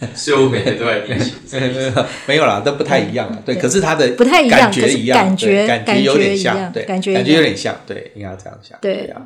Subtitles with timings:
[0.14, 0.86] 所以我每天都。
[2.26, 3.42] 没有啦，都不太一样了。
[3.44, 8.78] 对，可是它的不太一样，感觉一样，感觉感觉有点像，对，感觉感觉有点像，对，应该要这样想。
[8.80, 9.22] 对啊。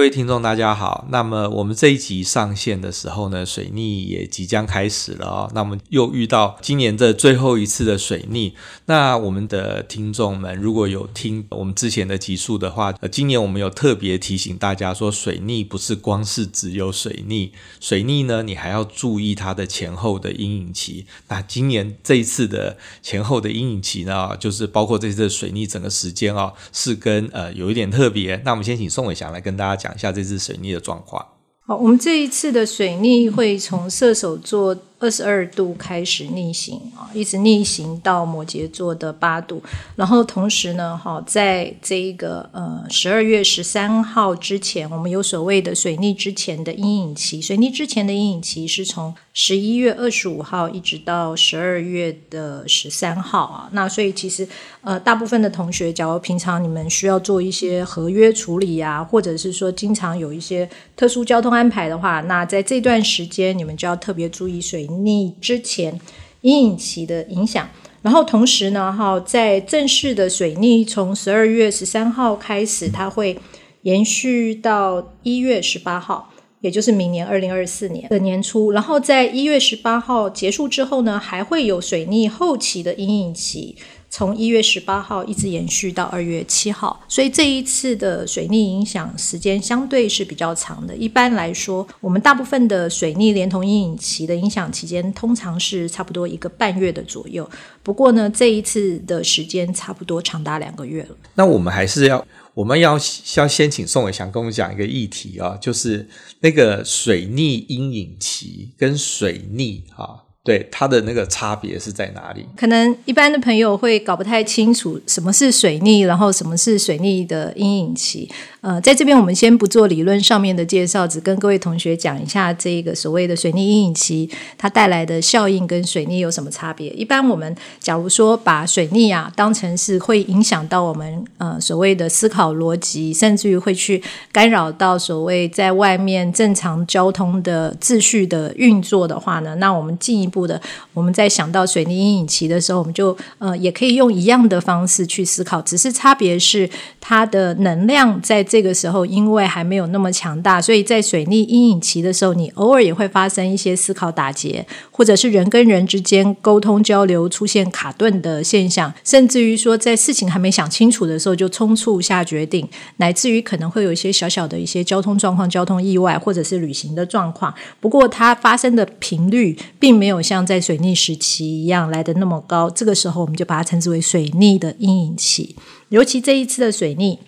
[0.00, 1.04] 各位听众，大家好。
[1.10, 5.50] 那么我们这一集上线的时候呢，水逆也即将开始了哦。
[5.54, 8.54] 那我们又遇到今年的最后一次的水逆。
[8.86, 21.04] 那我们的听众们如果有听我们之前的集数的话，呃，今年我们有特别提醒大家说，水逆不是光是只有水逆，水逆呢，你还要注意它的前后的阴影期。
[21.28, 28.40] 那今年这一次的前后的阴影期呢，就是包括这次的水逆整个时间哦，是跟呃有一点特别。
[28.46, 29.89] 那我们先请宋伟翔来跟大家讲。
[29.90, 31.26] 讲一下这次水逆的状况。
[31.66, 39.62] 好，我们这一次的水逆会从射手座二十二度开始逆行啊，一直逆行到摩羯座的八度，
[39.96, 47.40] 然后同时呢，哈，在这一个呃十二月十三号之前，我们有所谓的水逆之前的阴影期。
[47.40, 53.70] 水逆之前的阴影期是从十一月二十五号一直到十二月的十三号啊。
[53.72, 54.46] 那所以其实
[54.82, 66.00] 呃，大部分的同学，假如平常你们需要做一些合约处理啊，或者是说经常有一些特殊交通安排的话，那在这段时间你们就要特别注意水逆之前
[66.42, 67.68] 阴影期的影响，
[68.02, 73.38] 然后同时呢，哈，在正式的水逆从十二月十三号开始，它会
[73.82, 78.72] 延续到一月十八号，也就是明年二零二四年的年初。
[78.72, 83.76] 然后在一月十八号结束之后呢，还会有水逆后期的阴影期。
[84.10, 90.94] 从一月十八号一直延续到二月七号，所以这一次的水逆影响时间相对是比较长的。
[90.96, 97.48] 一般来说，我们大部分的水逆连同阴影期的影响期间，通常是差不多一个半月的左右。
[97.84, 101.16] 不过呢，这一次的时间差不多长达两个月了。
[101.34, 102.98] 那我们还是要，我们要
[103.36, 106.08] 要先请宋伟祥跟我们讲一个议题啊，就是
[106.40, 110.26] 那个水逆阴影期跟水逆啊。
[110.42, 112.46] 对，它的那个差别是在哪里？
[112.56, 118.30] 可能一般的朋友会搞不太清楚什么是水逆，然后什么是水逆的阴影期。
[118.62, 126.88] 呃，在这边我们先不做理论上面的介绍，只跟各位同学讲一下这个所谓的水逆阴影期它带来的效应跟水逆有什么差别。
[126.90, 140.60] 一般我们假如说把水逆啊当成是会影响到我们呃所谓的思考逻辑，甚至于会去干扰到所谓在外面正常交通的秩序的运作的话呢，那我们进一步的
[140.92, 146.68] 我们在想到水逆阴影期的时候，我们就呃也可以用一样的方式去思考，只是差别是
[147.00, 148.44] 它的能量在。
[148.50, 167.54] 这个时候，因为还没有那么强大，所以在水逆阴影期的时候，你偶尔也会发生一些思考打结，或者是人跟人之间沟通交流出现卡顿的现象，甚至于说在事情还没想清楚的时候就匆促下决定，乃至于可能会有一些小小的一些交通状况、交通意外，或者是旅行的状况。
[167.78, 172.68] 不过它发生的频率并没有像在水逆时期一样来得那么高。
[172.70, 175.56] 这个时候，我们就把它称之为水逆的阴影期。
[175.88, 177.18] 尤其这一次的水逆。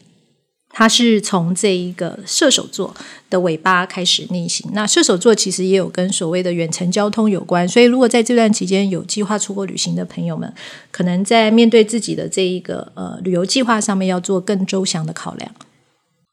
[0.74, 2.96] 它是从这一个射手座
[3.28, 4.70] 的尾巴开始逆行。
[4.72, 10.50] 那射手座其实也有跟所谓的远程交通有关，所以如果在这段期间有计划出国旅行的朋友们，
[10.90, 15.54] 可能在面对自己的这一个呃旅游计划上面要做更周详的考量。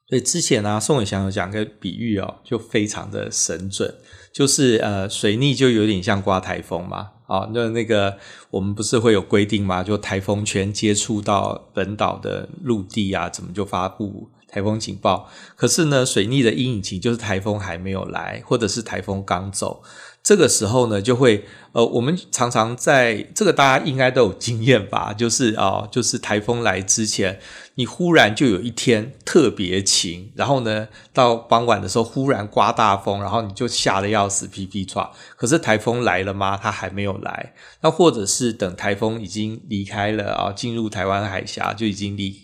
[0.08, 3.94] 所以之前呢、啊，宋伟祥有讲个比喻哦，就非常的神准，
[4.32, 7.12] 就是呃水逆就有点像刮台风嘛。
[7.28, 8.18] 啊，那那个
[8.50, 9.84] 我们不是会有规定吗？
[9.84, 15.30] 就台风圈接触到本岛的陆地啊，怎么就发布台风警报？
[15.56, 19.84] 可是呢，水逆的阴影期就是台风还没有来，或者是台风刚走。
[20.22, 27.40] 这个时候呢，就会呃，我们常常在这个大家应该都有经验吧， 就是啊、就是台风来之前，
[27.76, 35.10] 你忽然就有一天特别晴，然后呢，到傍晚的时候忽然刮大风，然后你就吓得要死，皮皮剉。
[35.36, 36.60] 可是台风来了吗？
[36.62, 37.54] 它还没有来。
[37.82, 42.36] 那或者是等台风已经离开了啊，进入台湾海峡，就已经离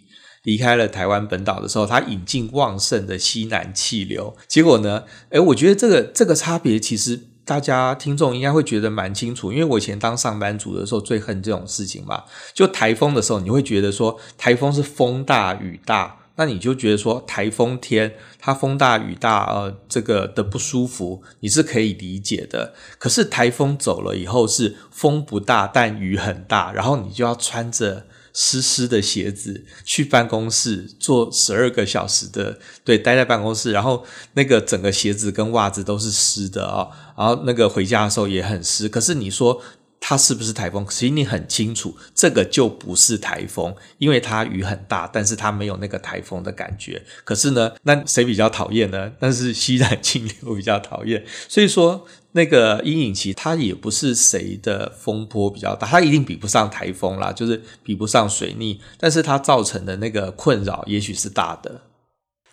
[0.43, 7.27] 离开了台湾本岛的时候，它引进旺盛的西南气流，结果呢，诶，我觉得这个这个差别其实。
[7.45, 12.23] 大家听众应该会觉得蛮清楚，因为我以前当上班族的时候最恨这种事情嘛。
[12.53, 22.73] 就台风的时候，你会觉得说台风是风大雨大，那你就觉得说台风天它风大雨大，呃，这个的不舒服你是可以理解的。
[22.97, 28.07] 可是台风走了以后是风不大，但雨很大，然后你就要穿着。
[28.37, 38.89] 湿湿的鞋子去办公室坐十二个小时的，对，待在办公室，然后那个整个鞋子跟袜子都是湿的啊、然后那个回家的时候也很湿。
[38.89, 39.61] 可是你说
[40.01, 40.85] 它是不是台风？
[40.89, 47.01] 其实你很清楚，这个就不是台风，因为它雨很大，但是它没有那个台风的感觉。
[47.23, 49.13] 可是呢，那谁比较讨厌呢？
[49.17, 51.25] 但是西南 气流比较讨厌。
[51.47, 52.05] 所以说，
[52.35, 61.81] 那个阴影期它也不是谁的风波比较大，它一定比不上台风啦，就是比不上水逆，但是它造成的那个困扰也许是大的。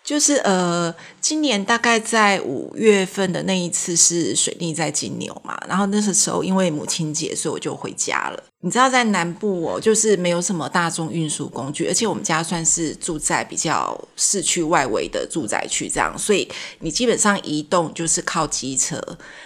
[0.05, 8.43] 就是呃，今年大概在五月份的那一次是水逆在金牛嘛，然后那时候因为母亲节，所以我就回家了。
[8.65, 16.49] 你知道在南部哦，就是没有什么大众运输工具，而且我们家算是住在比较市区外围的住宅区，这样，所以
[16.79, 19.03] 你基本上移动就是靠机车。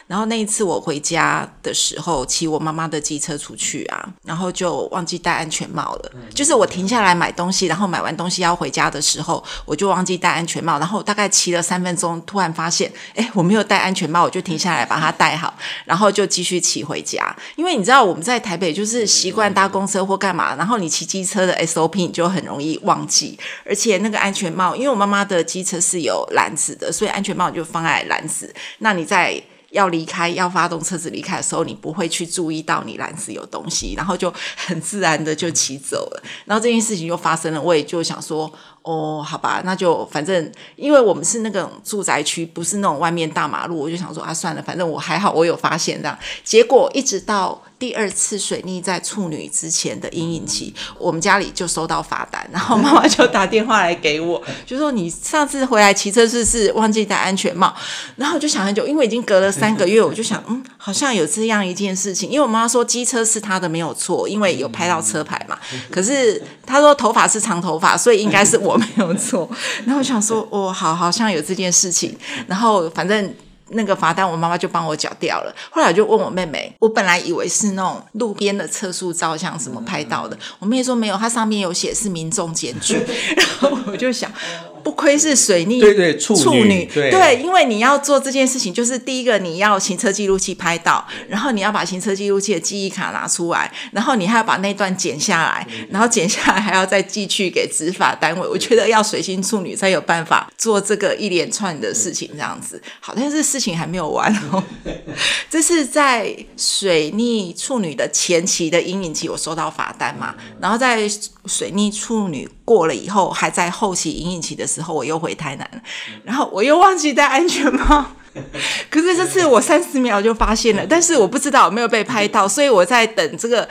[0.07, 6.13] 然后那一次我回家的时候，骑我妈妈的机车出去啊，然后就忘记戴安全帽了。
[6.35, 10.79] 就是我停下来买东西，然后买完东西要回家的时候，我就忘记戴安全帽。
[10.79, 17.35] 然后大概骑了三分钟，突然发现，哎，我没有戴安全帽，我就停下来把它戴好，然后就继续骑回家。
[17.57, 19.06] 因为你知道我们在台北就是。
[19.07, 28.53] 习惯搭公车或干嘛，然后你骑机车的 SOP 你就很容易忘记，而且那个安全帽，因为我妈妈的机车是有篮子的，所以安全帽就放在篮子。
[28.79, 36.23] 那你在要离开、要发动车子离开的时候，你不会去注意到你篮子有东西，然后就很自然的就骑走了。
[36.45, 38.53] 然后这件事情就发生了，我也就想说。
[38.87, 46.17] 哦，好吧，那就反正，因为我们是那个住宅区，不是那种外面大马路，我就想说啊，算了，反正我还好，我有发现这样。
[46.45, 57.75] 结果一直到第二次水逆在处女之前的阴影期，我们家里就收到罚单，然后妈妈就打电话来给我，就说你上次回来骑车是是忘记戴安全帽？
[58.17, 65.59] 然后我就想很久，因为已经隔了三个月，我就想，嗯，好像有这样一件事情，因为我妈妈说机车是她的没有错，因为有拍到车牌嘛。
[65.91, 68.77] 可是她说头发是长头发，所以应该是我。
[68.77, 69.49] 没有错，
[69.85, 73.35] 然后我想说，哦，好，好像有这件事情，然后反正
[73.71, 75.55] 那个罚单，我妈妈就帮我缴掉了。
[75.71, 82.95] 后来我就问我妹妹，我本来以为是那种路边的测速照相什么拍到的，我妹说没有，它上面有写是民众检举，
[83.37, 84.31] 然后我就想。
[84.87, 86.85] 不愧是水逆，对对，处女，处女。
[86.95, 98.47] 对，对，因为你要做这件事情，就是第一个你要行车记录器拍到，然后你要把行车记录器的记忆卡拿出来，然后你还要把那段剪下来，然后剪下来还要再寄去给执法单位。
[98.47, 102.81] 我觉得要水星处女才有办法做这个一连串的事情，这样子。
[103.01, 104.63] 好，但是事情还没有完哦，
[105.51, 111.11] 这是在水逆处女的前期的阴影期，我收到罚单嘛，然后在
[111.47, 114.93] 水逆处女过了以后，还在后期阴影期的时候。
[114.93, 115.83] 我又回台南，
[116.25, 118.05] 然后我又忘记戴安全帽。
[118.91, 123.67] 可是这次我三十秒就发现了，但是我不知道有没有被拍到，所以我在等这个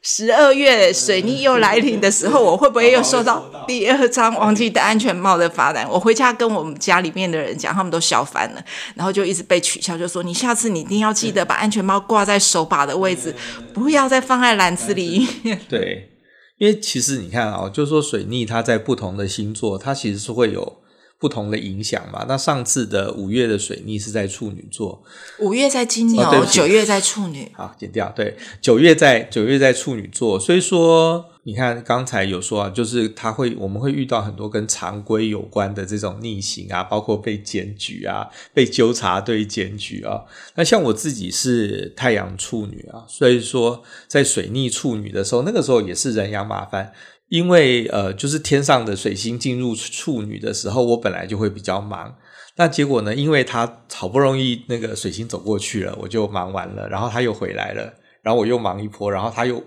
[0.00, 5.86] 十二月水逆又来临的时候，我会不会又收到第二张忘记戴安全帽的罚单？
[5.90, 8.62] 我回家跟我们家里面的人讲，他们都笑翻了，
[8.94, 13.34] 然后就一直被取笑，就说你下次你一定要记得把安全帽挂在手把的位置，
[13.74, 15.60] 不要再放在篮子里面。
[15.68, 16.10] 对。
[16.58, 20.78] 因为其实你看啊、哦，就是说水逆它在不同的星座，它其实是会有
[21.18, 22.24] 不同的影响嘛。
[22.28, 25.02] 那上次的五月的水逆是在处女座，
[25.38, 27.50] 五月在金牛，哦、九月在处女。
[27.54, 28.12] 好，剪掉。
[28.16, 31.26] 对，九月在九月在处女座，所以说。
[31.46, 40.24] 你看，刚才有说啊，就是他会，我们会遇到很多跟常规有关的这种逆行啊，包括被检举啊，被纠察队检举啊。
[40.56, 46.92] 那像我自己是太阳处女啊，所以说在水逆处女的时候，那个时候也是人仰马翻，
[47.28, 52.12] 因为呃，就是天上的水星进入处女的时候，我本来就会比较忙。
[52.56, 59.62] 那结果呢，因为他好不容易那个水星走过去了，我就忙完了，然后他又回来了，然后我又忙一波，然后他又。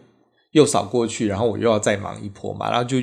[0.52, 2.98] 又扫过去，然后我又要再忙一波嘛，然后就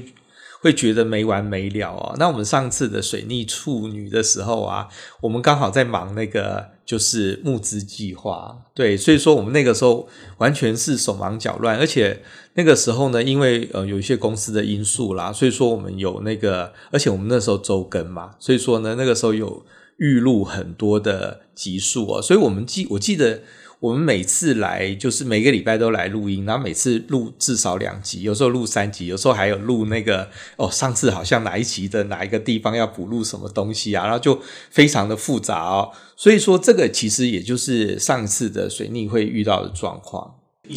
[0.61, 2.17] 会觉得没完没了哦。
[2.19, 4.89] 那我们上次的水逆处女的时候啊，
[5.21, 12.21] 我们刚好在忙那个就是募资计划，对，所以说我们那个时候完全是手忙脚乱，而且
[12.55, 19.65] 那个时候呢，因为呃有一些公司的因素啦，所以说我们有那个，而且我们那时候周更嘛，所以说呢那个时候有
[19.99, 23.43] 预录很多的集数哦，所以我们记我记得。
[23.79, 34.41] 我们每次来就是每个礼拜都来录音，然后每次录至少两集，有时候录三集，有时候还有录那个哦，上次好像哪一集的哪一个地方要补录什么东西啊，然后就
[34.71, 35.93] 非常的复杂哦。
[36.17, 40.37] 所以说这个其实也就是上次的水逆会遇到的状况。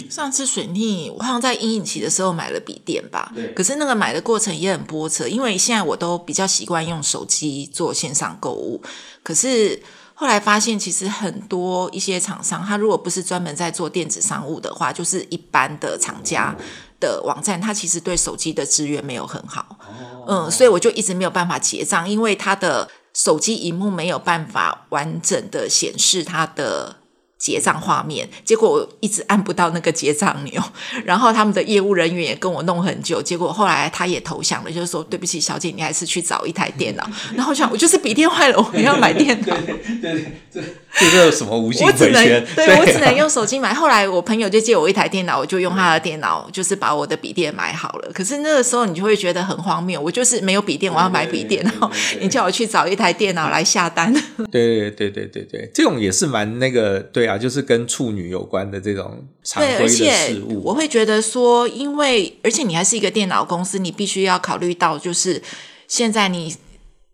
[0.10, 3.53] 上次水逆，我好像在阴影期的时候买了笔电吧，对。
[3.53, 8.84] 可是那个买的过程也很波折，因为现在我都比较习惯用手机做线上购物，
[9.24, 9.82] 可是。
[10.19, 16.53] 后来发现，其实很多一些厂商，他如果不是专门在做电子商务的话，就是一般的厂家
[16.99, 19.79] 的网站，它其实对手机的资源没有很好。
[20.27, 26.97] 嗯，所以我就一直没有办法结账，因为它的手机荧幕没有办法完整的显示它的
[27.39, 30.62] 结账画面，结果我一直按不到那个结账钮，
[31.05, 37.10] 然后他们的业务人员也跟我弄很久，结果后来他也投降了，就是说对不起，小姐，你还是去找一台电脑。
[37.34, 39.55] 然后我想，我就是笔电坏了，我要买电脑。
[39.55, 42.46] 对 对对，这这什么无尽回旋？
[42.58, 43.74] 对我只能用手机买。
[43.74, 48.12] 后来我朋友就借我一台电脑，我就用他的电脑，就是把我的笔电买好了。
[48.13, 54.13] 可是那个时候你就会觉得很荒谬，我就是没有笔电，我要买笔电，然后你叫我去找一台电脑来下单。
[54.51, 57.28] 对对对对对对，这种也是蛮那个对。
[57.29, 60.05] 啊，就是跟处女有关的这种常规的事物。
[60.05, 65.41] 对，而且我会觉得说，因为而且你还是一个电脑公司，你必须要考虑到，就是
[65.88, 66.55] 现在你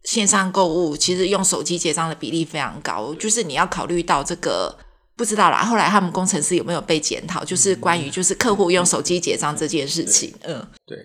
[0.03, 4.77] 线上购物，其实用手机结账的比例非常高，就是你要考虑到这个，
[5.17, 5.63] 不知道啦。
[5.63, 7.43] 后来他们工程师有没有被检讨？
[7.43, 10.33] 就是关于就是客户用手机结账这件事情。
[10.43, 10.97] 嗯，对。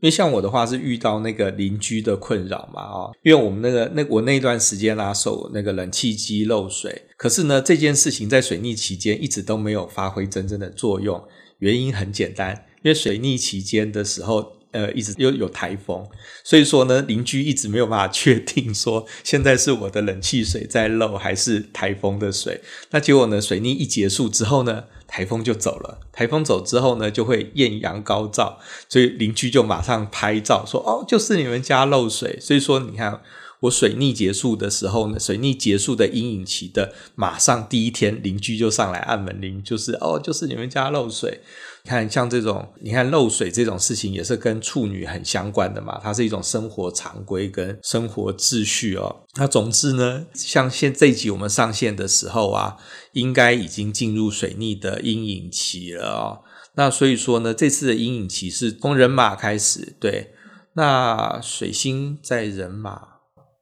[0.00, 11.22] 因为像我的话是遇到那个邻居的困扰嘛，啊，因为我们那个那我那段时间啊，受那个冷气机漏水，可是呢这件事情在水逆期间一直都没有发挥真正的作用，
[11.58, 14.59] 原因很简单，因为水逆期间的时候。
[14.72, 16.06] 呃，一直又有台风，
[16.44, 22.60] 所以说呢，邻居一直没有办法确定说现在是我的冷气水在漏还是台风的水。
[22.90, 25.98] 那结果呢，水逆一结束之后呢，台风就走了。
[26.12, 33.20] 台风走之后呢，就会艳阳高照，所以邻居就马上拍照说：“哦，就是你们家漏水。”所以说，你看
[33.60, 41.40] 我水逆结束的时候呢，水逆结束的阴影期的马上第一天，邻居就上来按门铃，就是哦，就是你们家漏水。
[41.84, 45.98] 看，像这种，你看漏水这种事情，也是跟处女很相关的嘛。
[46.02, 49.24] 它是一种生活常规跟生活秩序哦。
[49.36, 52.76] 那总之呢，像现这一集我们上线的时候啊，
[53.12, 56.40] 应该已经进入水逆的阴影期了哦。
[56.74, 60.34] 那所以说呢，这次的阴影期是从人马开始，对。
[60.74, 63.00] 那水星在人马，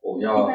[0.03, 0.47] 我要。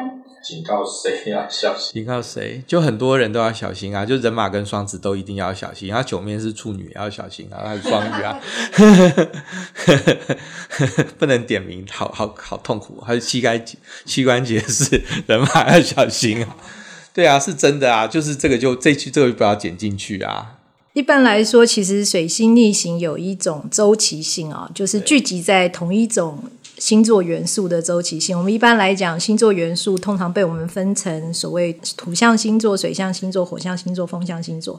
[0.44, 1.94] 警告谁要小心？
[1.94, 2.62] 警告谁？
[2.66, 4.04] 就很多人都要小心啊！
[4.04, 5.88] 就人马跟双子都一定要小心。
[5.88, 7.64] 然后九面是处女，要小心啊！
[7.66, 8.38] 还是双鱼啊，
[11.18, 13.00] 不能点名，好好好痛苦。
[13.00, 13.64] 还有膝盖、
[14.04, 16.54] 膝关节是人马要小心啊！
[17.14, 18.06] 对啊，是真的啊！
[18.06, 20.58] 就是这个就，就这句这个就不要剪进去啊。
[20.92, 26.44] 一般来说，其实水星逆行有一种周期性啊，就是聚集在同一种。
[26.84, 34.78] 星座元素的周期性，我们一般来讲，星座元素通常被我们分成所谓土象星座、水象星座、火象星座、风象星座。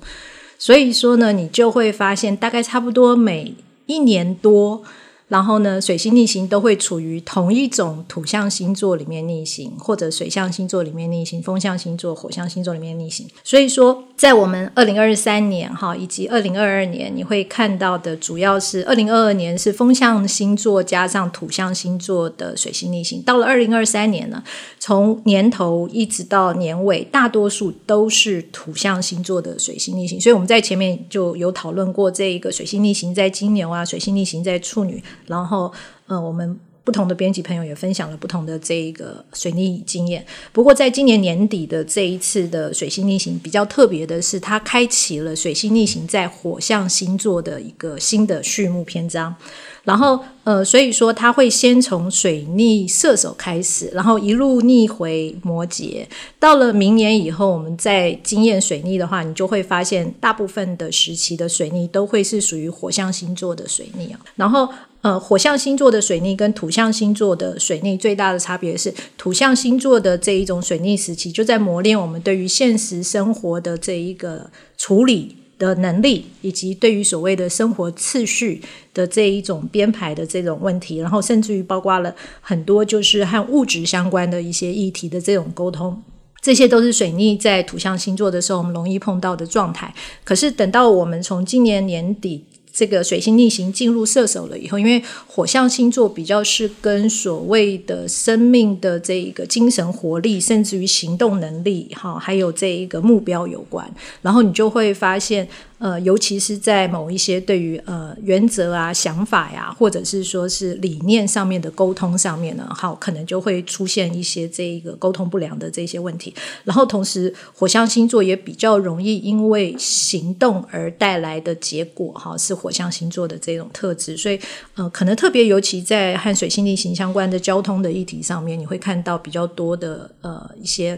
[0.60, 3.56] 所以说呢，你就会发现，大概差不多每
[3.88, 4.84] 一年多。
[5.28, 13.28] 然后呢，水星逆行都会处于同一种土象星座里面逆行，或者水象星座里面逆行，风象星座、火象星座里面逆行。
[13.44, 23.20] 所以说，在我们二零二三年哈，以及二零二二年，你会看到的主要是二零二二年是风象星座加上土象星座的水星逆行。
[23.24, 24.44] 到了二零二三年呢，
[24.78, 30.22] 从年头一直到年尾，大多数都是土象星座的水星逆行。
[30.22, 35.04] 所以我们在前面就有讨论过，这一个水星逆行在金牛啊，水星逆行在处女。
[35.28, 35.72] 然后，
[36.08, 40.24] 呃，我们不同的编辑朋友也分享了不同的这一个水逆经验。
[40.52, 49.36] 不过，在今年年底的这一次的水星逆行，比较特别的是，它开启了水星逆行在火象星座的一个新的序幕篇章。
[49.84, 56.04] 然后，呃，所以说它会先从水逆射手开始，然后一路逆回摩羯。
[56.40, 64.20] 到了明年以后，我们再经验水逆的话，你就会发现大部分的时期的水逆都会是属于火象星座的水逆啊。
[64.36, 64.68] 然后，
[65.06, 78.60] 呃，火象星座的水逆跟土象星座的水逆最大的差别是，土象星座的这一种水逆时期，就在磨练我们对于现实生活的这一个处理的能力，以及对于所谓的生活次序
[78.96, 86.02] 的这一种编排的这种问题，然后甚至于包括了很多就是和物质相关的一些议题的这种沟通，
[86.42, 89.94] 这些都是水逆在土象星座的时候我们容易碰到的状态。
[90.24, 92.44] 可是等到我们从今年年底。
[92.76, 103.90] 这个水星逆行进入射手了以后，因为火象星座比较是跟所谓的生命的这一个精神活力，甚至于行动能力，哈，还有这一个目标有关，
[104.22, 105.48] 然后你就会发现。
[105.78, 116.34] 呃，尤其是在某一些对于呃原则啊、想法呀，或者是说是理念上面的沟通上面呢，好，可能就会出现一些这个沟通不良的这些问题。
[116.64, 124.16] 然后同时，火象星座也比较容易因为行动而带来的结果，哈，是火象星座的这种特质。
[124.16, 124.40] 所以，
[124.76, 130.98] 呃，可能特别尤其在和水星逆行相关的交通的议题上面，你会看到比较多的呃一些。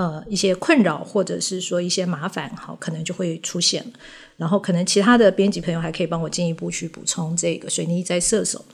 [0.00, 3.84] 呃，一些困扰或者是说一些麻烦，好，可能就会出现。
[4.38, 8.64] 然后，可能其他的编辑朋友还可以帮我进一步去补充这个水泥在射手。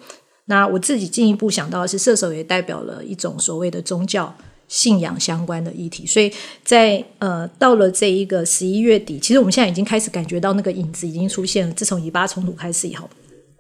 [0.45, 4.33] 那我自己进一步想到的是，射手也代表了一种所谓的宗教
[4.69, 6.07] 信仰相关的议题。
[6.07, 11.75] 所以在呃到了这一个十一月底，其实我们现在已经开始感觉到那个影子已经出现了。
[11.75, 13.11] 自从以巴冲突开始以后，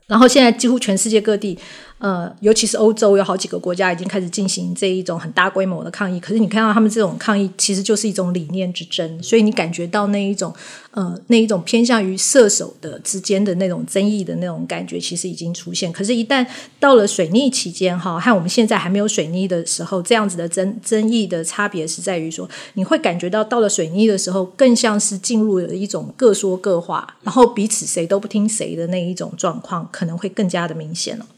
[0.07, 1.59] 然后现在几乎全世界各地。
[1.99, 10.55] 呃，尤其是欧洲有好几个国家已经开始进行这一种很大规模的抗议，可是你看到他们这种抗议，其实就是一种理念之争，所以你感觉到那一种
[10.91, 15.91] 呃那一种偏向于射手的之间的那种争议的那种感觉，其实已经出现。
[15.91, 16.47] 可是，一旦
[16.79, 31.25] 到了水逆期间哈，和我们现在还没有水逆的时候，这样子的争争议的差别是在于说，你会感觉到到了水逆的时候，更像是进入了一种各说各话，然后彼此谁都不听谁的那一种状况，可能会更加的明显了。
[31.25, 31.36] 对。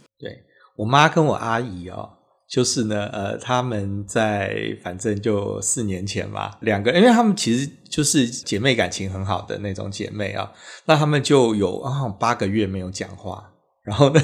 [0.78, 2.08] 我妈跟我阿姨哦，
[2.49, 10.52] 就是呢，呃，他们在反正就四年前吧，两个，因为他们其实就是姐妹感情很好的那种姐妹啊，
[10.87, 13.50] 那他们就有啊八个月没有讲话，
[13.82, 14.20] 然后呢，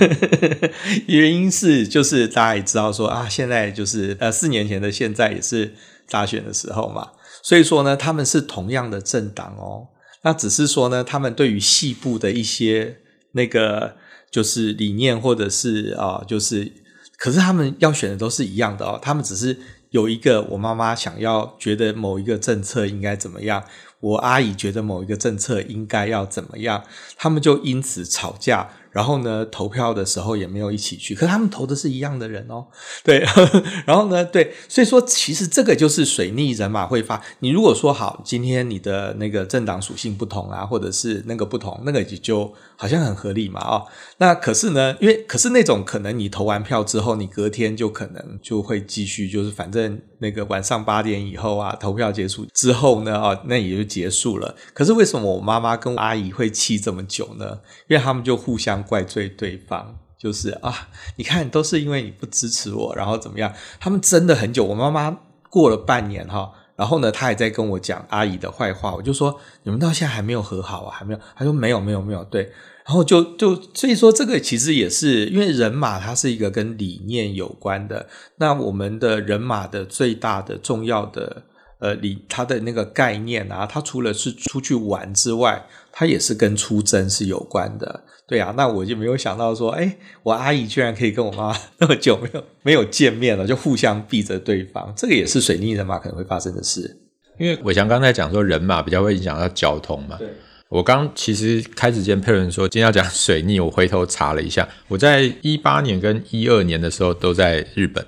[1.08, 5.75] 原因是就是大家也知道说啊，现在就是呃四年前的现在也是
[6.08, 7.11] 大选的时候嘛，
[7.42, 9.88] 所以说呢，他们是同样的政党哦，
[10.23, 12.99] 那只是说呢，他们对于细部的一些
[13.32, 13.96] 那个。
[14.35, 16.73] 就是理念，或者是啊、就是，
[17.17, 18.99] 可是他们要选的都是一样的哦。
[19.00, 19.57] 他们只是
[19.91, 23.62] 有一个，我妈妈想要觉得某一个政策应该怎么样，
[24.00, 26.83] 我阿姨觉得某一个政策应该要怎么样，
[27.17, 28.69] 他们就因此吵架。
[28.94, 32.64] 然后呢，投票的时候也没有一起去，可他们投的是一样的人哦。
[33.02, 33.26] 对，
[33.84, 37.20] 然后呢，对，所以说其实这个就是水逆人马会发。
[37.40, 43.84] 你如果说好，今天你的那个政党属性不同啊，或者是那个不同，那个也就好像很合理嘛，哦。
[44.18, 54.54] 那可是呢，因为可是那种可能你投完票之后，你隔天就可能就会继续，就是反正那个晚上八点以后啊，投票结束之后呢，哦，那也就结束了。
[54.72, 57.58] 可是为什么我妈妈跟阿姨会气这么久呢？
[57.88, 58.84] 因为他们就互相。
[58.87, 63.53] 怪罪对方，就是啊，你看都是因为你不支持我，然后怎么样？
[63.81, 64.64] 他们真的很久。
[64.64, 65.19] 我妈妈
[65.50, 68.95] 过了半年哈，然后呢，她还在跟我讲阿姨的坏话。
[68.95, 70.97] 我就说你们到现在还没有和好啊？
[70.97, 71.21] 还没有？
[71.37, 72.25] 她说没有，没有，没有。
[72.25, 72.50] 对，
[72.87, 78.09] 然后就就所以说这个其实也是因为人马它是一个跟理念有关的。
[78.38, 81.45] 那我们的人马的最大的重要的
[81.79, 88.05] 呃理，它的那个概念啊，它除了是出去玩之外，它也是跟出征是有关的。
[88.26, 97.00] 对啊，那我就没有想到说，哎，我阿姨居然可以跟我妈 那么久没有没有见面了，就互相避着对方，这个也是水逆人马可能会发生的事。
[97.38, 100.28] 因为伟翔刚才讲说人马比较会影响到交通嘛，对。
[100.70, 108.04] 我刚其实开始见佩伦说今天要讲 水逆，我回头查了一下，我在一八年跟一二年的时候都在日本，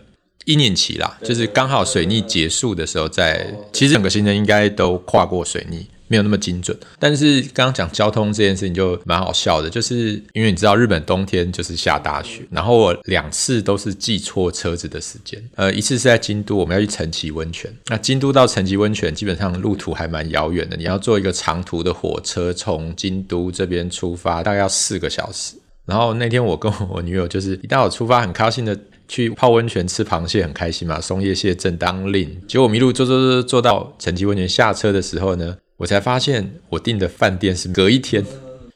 [0.46, 5.86] 一年期啦，就是刚好水逆结束的时候在，在其实整个行程应该都跨过水逆。
[6.08, 25.56] 没有那么精准，但是刚刚讲交通这件事情就蛮好笑的，就是因为你知道日本冬天就是下大雪，然后我两次都是记错车子的时间，呃，一次是在京都，我们要去陈崎温泉，那京都到陈崎温泉基本上路途还蛮遥远的，你要坐一个长途的火车从京都这边出发，大概要四个小时。
[25.84, 35.56] 然后那天我跟我女友就是一大早出发，很高兴的去泡温泉吃螃蟹，很开心嘛，松叶蟹正当令，结果迷路坐坐坐坐到陈崎温泉下车的时候呢。
[35.78, 38.24] 我才发现我订的饭店是隔一天，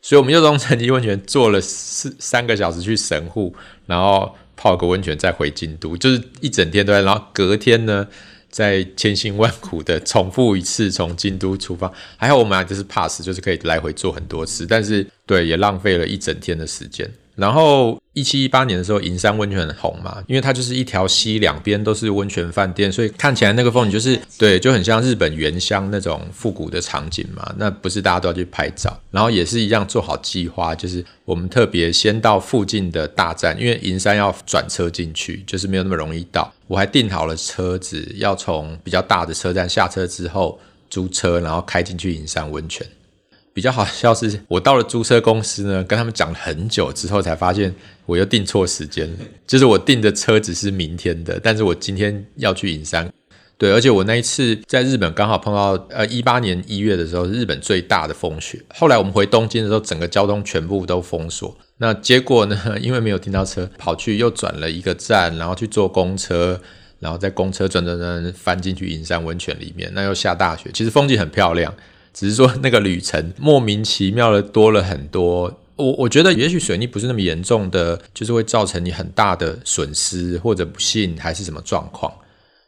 [0.03, 3.55] 所以我们就从成吉温泉坐了四三个小时去神户，
[3.87, 7.01] 然后泡个温泉再回京都，就是一整天都在。
[7.01, 8.07] 然后隔天呢，
[8.51, 11.91] 再千辛万苦的重复一次从京都出发。
[12.17, 17.11] 还好我们俩就是 pass，就是可以来回坐很多次，但是对也浪费了一整天的时间。
[17.41, 27.51] 然后一七一八年的时候，银山温泉很红嘛，因为它就是一条溪，两边都是温泉饭店，所以看起来那个风景就是对，就很像日本原乡那种复古的场景嘛。
[27.57, 36.53] 那不是大家都要去拍照，然后也是一样做好计划，就是我们特别先到附近的大站，因为银山要转车进去，就是没有那么容易到。
[36.67, 42.87] 我还订好了车子，要从比较大的车站下车之后租车，然后开进去银山温泉。
[43.53, 47.75] 比较好笑是，我到了租车公司呢，跟他们讲了很久之后，才发现
[48.07, 49.19] 我又订错时间了。
[49.47, 53.11] 就是我订的车子是明天的，但是我今天要去银山。
[53.59, 58.59] 对，而且我那一次在日本刚好碰到，呃，一八年一月的时候，日本最大的风雪。
[58.75, 61.55] 后来我们回东京的时候，整个交通全部都封锁。
[61.77, 66.59] 那结果呢， 因为没有订到车，跑去又转了一个站，然后去坐公车，
[67.01, 69.91] 然后在公车转转转翻进去银山温泉里面。
[69.93, 71.75] 那又下大雪，其实风景很漂亮。
[72.13, 82.13] 只是说那个旅程莫名其妙的多了很多，我我觉得也许水逆不是那么严重的，就是会造成你很大的损失或者不幸还是什么状况。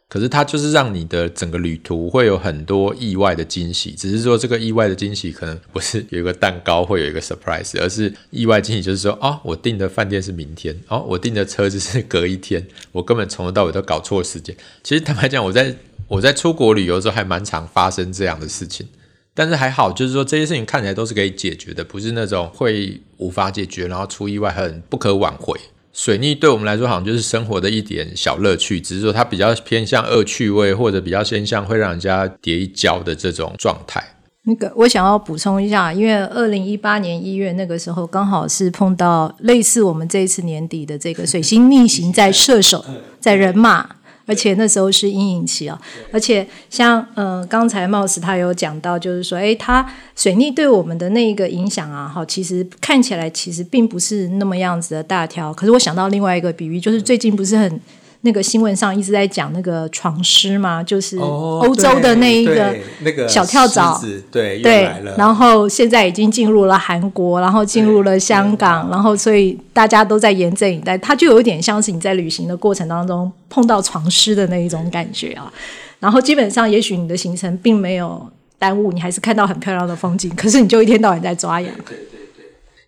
[0.09, 14.55] 可是它就是让你的整个旅途会有很多意外的惊喜，只是说这个意外的惊喜可能不是有一个蛋糕会有一个 surprise，而是意外惊喜就是说，哦，我订的饭店是明天，哦，我订的车子是隔一天，我根本从头到尾都搞错时间。
[14.83, 15.75] 其实坦白讲，我在
[16.07, 18.87] 我在出国旅游的时候还蛮常发生这样的事情，
[19.35, 25.59] 但是还好，就是说这些事情看起来都是可以解决的，不是那种会无法解决，然后出意外很不可挽回。
[25.91, 34.03] 水逆对我们来说好像就是生活的一点小乐趣，只是说它比较偏向恶趣味，或者比较偏向会让人家跌一跤的这种状态。
[34.45, 42.83] 那个我想要补充一下，因为二零一八年一月那个时候刚好是碰到类似我们这一次年底的这个水星逆行在射手，
[43.19, 43.89] 在人马。
[44.25, 45.79] 而且那时候是阴影期啊，
[46.11, 55.53] 而且像呃刚才貌似他有讲到，就是说，诶，他水逆对我们的那一个影响啊，哈，其实看起来其实并不是那么样子的大条。
[55.53, 57.81] 可是我想到另外一个比喻，就是最近不是很。
[58.25, 70.97] 那个新闻上一直在讲那个床虱嘛，就是欧洲的那一个那个小跳蚤，对对，然后现在已经进入了韩国，然后进入了香港，然后所以大家都在严阵以待。
[70.97, 75.51] 它就有一点像是你在旅行的过程当中碰到床虱的那一种感觉啊。
[75.99, 78.25] 然后基本上，也许你的行程并没有
[78.57, 81.69] 耽误，你还是看到很漂亮的风景，可是你就一天到晚在抓痒。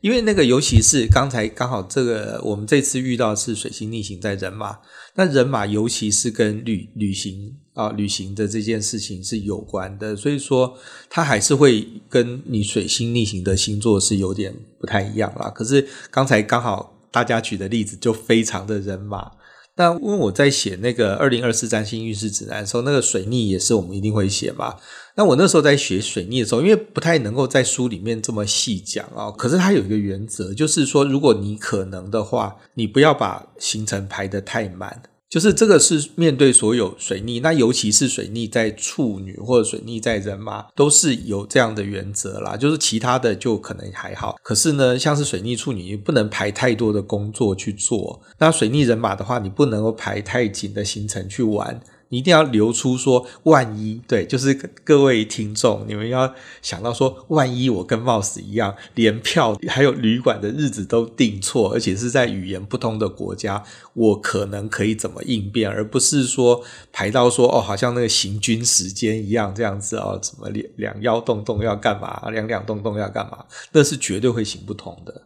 [0.05, 4.77] 因为那个，尤其是刚才刚好这个，我们这次遇到是水星逆行在人马，
[5.15, 10.77] 那人马尤其是跟旅旅行啊旅行的这件事情是有关的，所以说
[11.09, 15.49] 它还是会跟你水星逆行的星座是有点不太一样啦。
[15.49, 19.31] 可是刚才刚好大家举的例子就非常的人马。
[19.77, 24.75] 那因为我在写那个二零二四占星运势指南的时候，那个水逆也是我们一定会写嘛。
[25.15, 35.03] 那我那时候在学水逆的时候，因为不太能够在书里面这么细讲啊，可是它有一个原则，就是说如果你可能的话，你不要把行程排得太满。
[35.27, 42.55] 就是这个是面对所有水逆，那尤其是水逆在处女或者水逆在人马，都是有这样的原则啦。
[42.55, 48.21] 就是其他的就可能还好，可是呢，像是水逆处女，你不能排太多的工作去做。
[48.37, 51.81] 那水逆人马的话，你不能够排太紧的行程去玩。
[52.09, 63.63] 你一定要留出说，万一对，就是各位听众，你们要想到说，万一我跟冒死一样，连票还有旅馆的日子都订错，而且是在语言不通的国家，
[63.93, 75.23] 我可能可以怎么应变，而不是说排到说哦，好像那个行军时间一样这样子哦，怎么两两腰动动要干嘛，两两动动要干嘛，那是绝对会行不通的。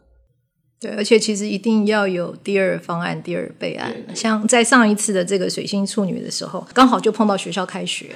[0.80, 3.94] 对，而且其实一定要有第二方案、第二备案。
[4.14, 8.06] 像在上一次的这个水星处女的时候，刚好就碰到学校开学，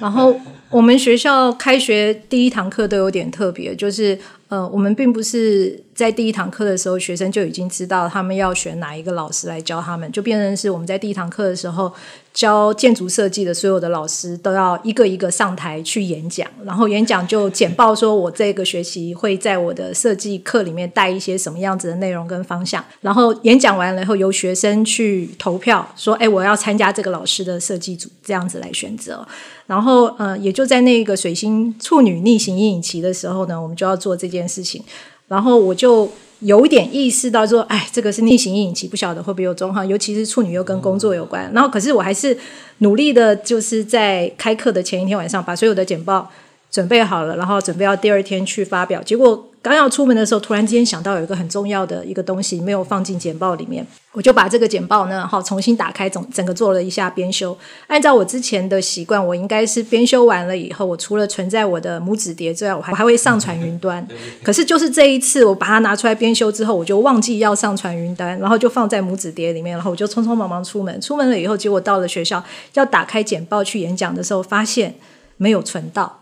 [0.00, 0.34] 然后
[0.70, 11.94] 我们学校开学第一堂课都有点特别，就是呃，我们并不是在第一堂课的时候，学生就已经知道他们要选哪一个老师来教他们，就变成是我们在第一堂课的时候。
[12.34, 22.84] 教建筑设计的所有的老师都要一个一个上台去演讲，然后演讲就简报说，我这个学期会在我的设计课里面带一些什么样子的内容跟方向。
[23.00, 29.24] 然后演讲完了以后，由学生去投票，说，哎，我要参加这个老师的设计组，这样子来选择。
[29.68, 34.82] 然后，呃，也就在那个水星处女逆行阴影期的时候呢，我们就要做这件事情。
[35.28, 36.10] 然后我就。
[36.44, 41.50] 有一点意识到说，哎，这个是逆行引擎，不晓得会不会有中哈，尤其是处女又跟工作有关。
[41.54, 42.36] 然后，可是我还是
[42.78, 46.30] 努力的，就是在开课的前一天晚上，把所有的简报
[46.70, 49.02] 准备好了，然后准备要第二天去发表。
[49.02, 53.84] 结果刚要出门的时候，突然之间想到有一个很重要的一个东西没有放进简报里面。
[54.12, 57.56] 我就把这个简报呢，好重新打开，整整个做了一下编修。
[57.86, 64.06] 按照我之前的习惯，我应该是编修完了以后，我除了存在我的拇指碟之外，我还还会上传云端。
[64.42, 71.00] 可是就是这一次，我把它拿出来编修之后，我就忘记要上传云端，然后就放在拇指碟里面，然后我就匆匆忙忙出门。
[71.00, 74.94] 出门了以后，结果到了学校要打开简报去演讲的时候，发现
[75.38, 76.20] 没有存到，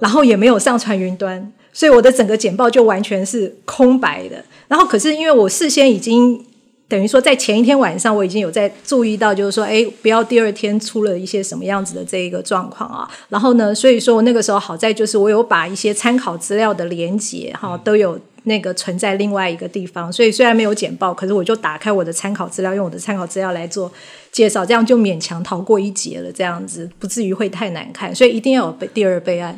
[0.00, 4.44] 然后也没有上传云端，所以我的整个简报就完全是空白的。
[4.68, 6.44] 然后可是因为我事先已经。
[6.90, 13.08] 等于说，在前一天晚上，我已经有在注意到，就是说，哎，不要第二天出了一些什么样子的这一个状况啊。
[13.28, 20.12] 然后呢，所以说我那个时候好在就是我有把一些参考资料的连接哈，都有那个存在另外一个地方。
[20.12, 23.92] 所以虽然没有简报，可是我就打开我的参考资料，用我的参考资料来做
[24.32, 26.32] 介绍，这样就勉强逃过一劫了。
[26.32, 29.56] 这样子不至于会太难看，所以一定要有备第二备案。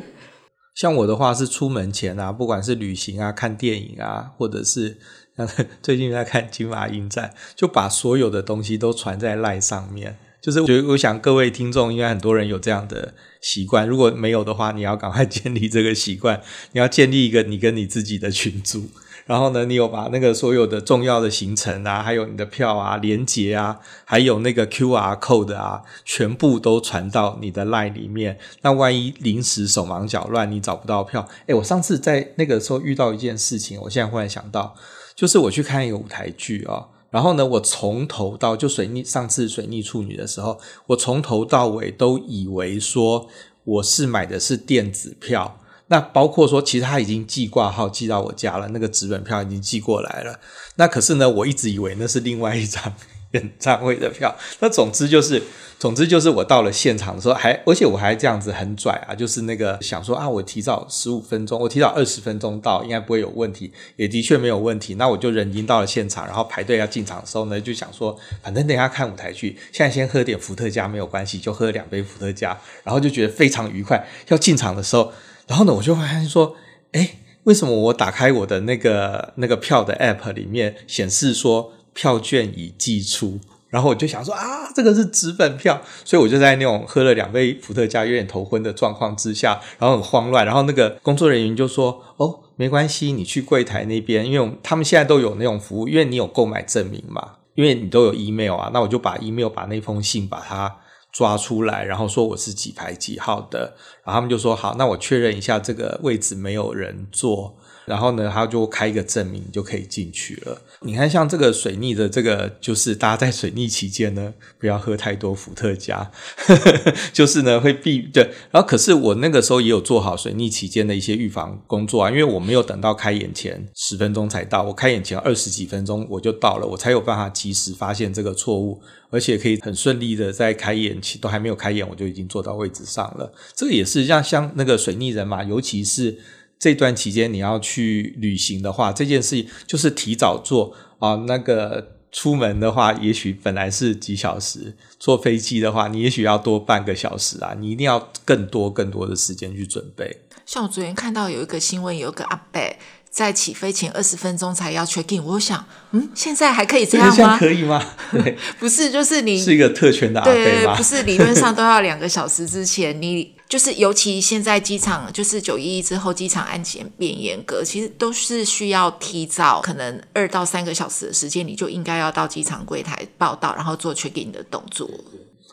[0.73, 4.97] 像我的话是出门前啊，不管是旅行啊、看电影啊，或者是。
[5.81, 10.15] 最近在看金马影展，就把所有的东西都传在赖上面。
[10.39, 16.39] 就是我觉得，我想各位听众应该很多人有这样的习惯，如果没有的话，你要赶快 建立这个习惯。
[16.73, 18.91] 你要建立一个你跟你自己的群组，
[19.25, 28.37] 然后呢，你有把那个所有的重要的行程啊，还有你的票啊、连结啊，还有那个 QR code 啊，全部都传到你的 LINE 里面。
[28.61, 34.75] 那万一临时手忙脚乱，你找不到票，诶，我上次在那个时候遇到一件事情，我现在忽然想到，
[35.15, 36.87] 就是我去看一个舞台剧啊、哦。
[37.09, 43.29] 然后呢，我从头到就水逆上次水逆处女的时候，我从头到尾都以为说
[43.63, 50.39] 我是买的是电子票，那包括说其实他已经寄挂号寄到我家了，那个纸本票已经寄过来了。
[50.75, 52.93] 那可是呢，我一直以为那是另外一张
[53.31, 54.35] 演唱会的票。
[54.59, 55.41] 那总之就是。
[55.83, 64.93] 总之就是我到了现场的时候还，还而且我还这样子很拽啊，就是那个想说啊，我提早十五分钟，我提早二十分钟到，应该不会有问题，也的确没有问题。
[64.95, 74.07] 那我就人已经到了现场，然后排队要进场的时候呢，就想说，反正等一下看舞台剧，现在先喝点伏特加没有关系，就喝两杯伏特加，然后就觉得非常愉快。
[74.29, 75.11] 要进场的时候，
[75.47, 76.55] 然后呢，我就发现说，
[76.93, 83.39] 诶，为什么我打开我的那个那个票的 app 里面显示说票券已寄出？
[83.69, 90.45] 然后我就想说啊，这个是纸本票，所以我就在那种喝了两杯伏特加、有点头昏的状况之下，然后很慌乱。
[90.45, 98.69] 然后那个工作人员就说：“哦，没关系，你去柜台那边，因为他们现在都有那种服务，因为你有购买证明嘛，因为你都有 email 啊。
[98.71, 100.75] 那我就把 email 把那封信把它
[101.13, 103.75] 抓出来，然后说我是几排几号的。
[104.03, 110.61] 然后他们就说好，那我确认一下这个位置没有人坐。”然后呢，他就开一个证明，就可以进去了。
[110.81, 116.11] 你看，像这个水逆的这个，就是大家在水逆期间呢，不要喝太多伏特加，
[117.13, 118.29] 就是呢会避对。
[118.51, 133.33] 然后，可是我那个时候也有做好水逆期间的一些预防工作啊，因为我没有等到开演前十分钟才到，我开演前二十几分钟我就到了，我才有办法及时发现这个错误，而且可以很顺利的在开演期都还没有开演，我就已经坐到位置上了。
[133.55, 136.17] 这个也是像像那个水逆人嘛，尤其是。
[136.63, 141.15] 这段期间你要去旅行的话，这件事就是提早做啊。
[141.27, 147.53] 那个出门的话，也许本来是几小时，坐飞机的话，你也许要多半个小时啊。
[147.59, 150.21] 你一定要更多更多的时间去准备。
[150.45, 152.61] 像我昨天看到有一个新闻，有一个阿伯
[153.09, 157.37] 在起飞前二十分钟才要 check in，我想，嗯，现在还可以这样吗？
[157.37, 157.83] 可以吗？
[158.09, 160.39] 对，不是，就是你是一个特权的阿伯吗？
[160.41, 163.32] 对，不是，理论上都要两个小时之前你。
[163.53, 174.89] 就是，尤其现在机场，就是九一一之后，机场安检变严格，其实都是需要提早可能二到三个小时的时间，你就应该要到机场柜台报到，然后做 check in 的动作。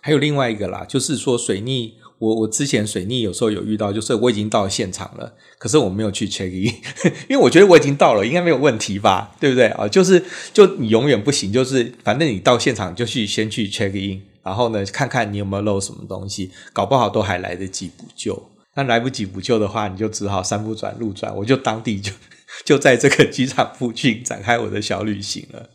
[0.00, 6.74] 还有另外一个啦，就是说水逆，我我之前水逆有时候有遇到，就是我已经到现场了，可是我没有去 check in，
[7.28, 9.86] 因为我觉得我已经到了，应该没有问题吧，对不对啊？
[9.86, 14.22] 就是就你永远不行，就是反正你到现场就去先去 check in。
[14.42, 18.50] 然后呢，看看你有没有漏什么东西，搞不好都还来得及补救。
[18.74, 22.12] 那来不及补救的话，你就只好山不转路转，我就当地就
[22.64, 25.68] 就在这个机场附近展开我的小旅行了。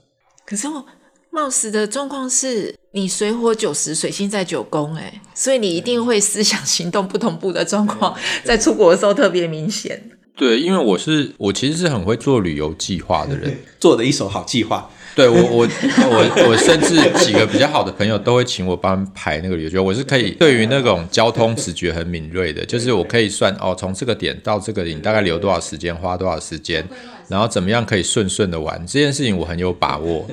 [0.45, 0.85] 可是我
[1.29, 10.11] 冒死的状况是，你水火九十，水星在九宫，诶，所以你一定会思想行动不同步的状况，在出国的时候特别明显。
[10.37, 14.89] 对，因为我是我其实是很会做旅游计划的人， 做的一手好计划。
[15.15, 26.85] 对我我我我甚至几个比较好的朋友都会请我帮排那个旅游，我是可以对于那种交通直觉很敏锐的，就是我可以算哦，从这个点到这个点大概留多少时间，花多少时间，
[27.29, 30.27] 然后怎么样可以顺顺的玩，这件事情我很有把握，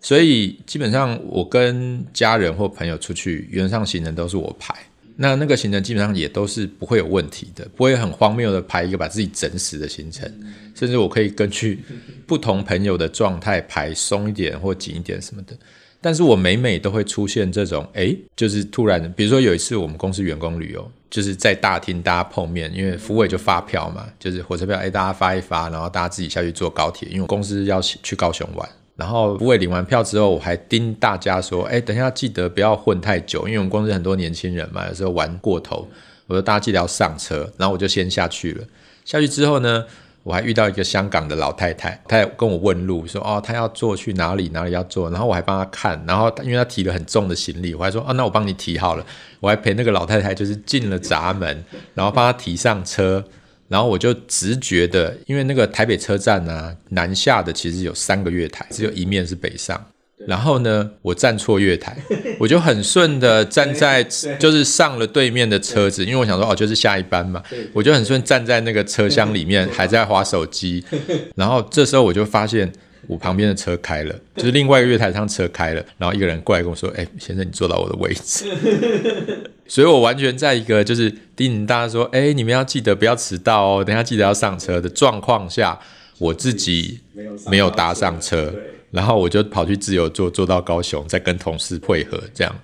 [0.00, 4.74] 所以基本上我跟家人或朋友出去，原上行程都是我排。
[5.16, 10.28] 那那个行程基本上也都是不会有问题的，不会很荒谬的排一个把自己整死的行程，
[10.74, 11.82] 甚至我可以根据
[12.26, 15.56] 不同朋友的状态排松一点或紧一点什么的。
[16.00, 28.68] 但是我每每都会出现这种，诶，就是突然，比如说有一次我们公司员工旅游，就是在大厅大家碰面，因为福委就发票嘛，就是火车票，诶，大家发一发，然后大家自己下去坐高铁，因为公司要去高雄玩。
[28.96, 35.88] 然后福委领完票之后，我还叮大家说：“哎，等一下记得不要混太久，因为我们公司很多年轻人嘛，有时候玩过头。”
[36.28, 38.64] 我说：“大家记得要上车。”然后我就先下去了。
[39.04, 39.84] 下去之后呢，
[40.22, 44.48] 我还遇到一个香港的老太太，她还跟我问路，说：“哦，她要坐去哪里？
[44.50, 46.02] 哪里要坐？”然后我还帮她看。
[46.06, 49.04] 然后因为她提了很重的行李，我还说：“哦，那我帮你提好了。”
[49.40, 53.24] 我还陪那个老太太就是进了闸门，然后帮她提上车。
[53.68, 59.84] 然后我就直觉的，因为那个台北车站呢、啊，南下的其实有三个月台，只有一面是北上。
[60.26, 61.94] 然后呢，我站错月台，
[62.38, 64.02] 我就很顺的站在，
[64.38, 67.42] 就是上了对面的车子，因为我想说哦，就是下一班嘛，
[67.74, 70.82] 我就很顺站在那个车厢里面，还在划手机。
[71.34, 72.72] 然后这时候我就发现，
[73.06, 78.46] 我旁边的车开了，就是另外一个月台上车开了，然后一个人过来跟我说：“哎，先生，你坐到我的位置。
[79.66, 85.78] ”所以我完全在一个就是叮咛大家说：“哎，你们要记得不要迟到哦，等下记得要上车的状况下，
[86.18, 87.00] 我自己
[87.48, 88.54] 没有搭上车，
[88.90, 92.54] 然后我就跑去自由坐，坐到高雄，再跟同事会合这样。”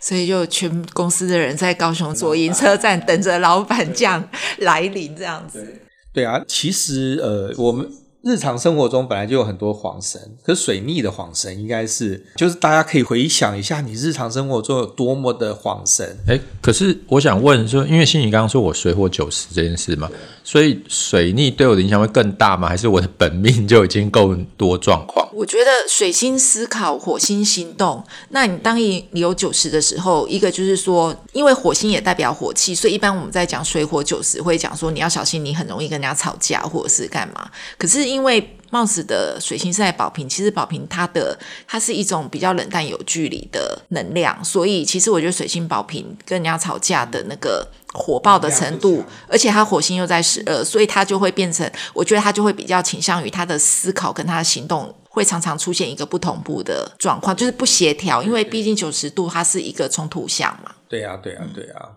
[0.00, 5.80] 所以就全公司的人在高雄左营车站等着老板将来临，这样子。
[6.12, 7.88] 对啊，其实呃，我们。
[8.22, 16.18] 日常生活中本来就有很多恍神，可是水逆的恍神应该是，就是大家可以回想一下，你日常生活中有多么的恍神。
[16.26, 20.10] 诶，可是我想问说，因为心怡刚刚说我水火九十这件事嘛，
[20.42, 22.68] 所以水逆对我的影响会更大吗？
[22.68, 25.28] 还是我的本命就已经够多状况？
[25.32, 28.04] 我觉得水星思考，火星行动。
[28.30, 37.48] 那你当你有九十的时候，一个就是说，因为火星也代表火气，所以一般我们在讲水火九十会讲说，你要小心，你很容易跟人家吵架或者是干嘛。
[37.78, 60.72] 可是因为貌似的水星是在宝瓶，其实宝瓶它的它是一种比较冷淡有距离的能量，所以其实我觉得水星宝瓶跟人家吵架的那个火爆的程度，而且它火星又在十二，所以它就会变成，我觉得它就会比较倾向于他的思考跟他的行动会常常出现一个不同步的状况，就是不协调，因为毕竟九十度它是一个冲突相嘛。
[60.88, 61.88] 对呀，对呀，对呀。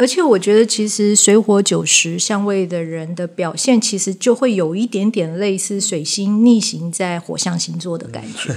[0.00, 8.50] 而且我觉得，其实水火九十相位的人的表现，其实就会有一点点类似水星逆行在火象星座的感觉。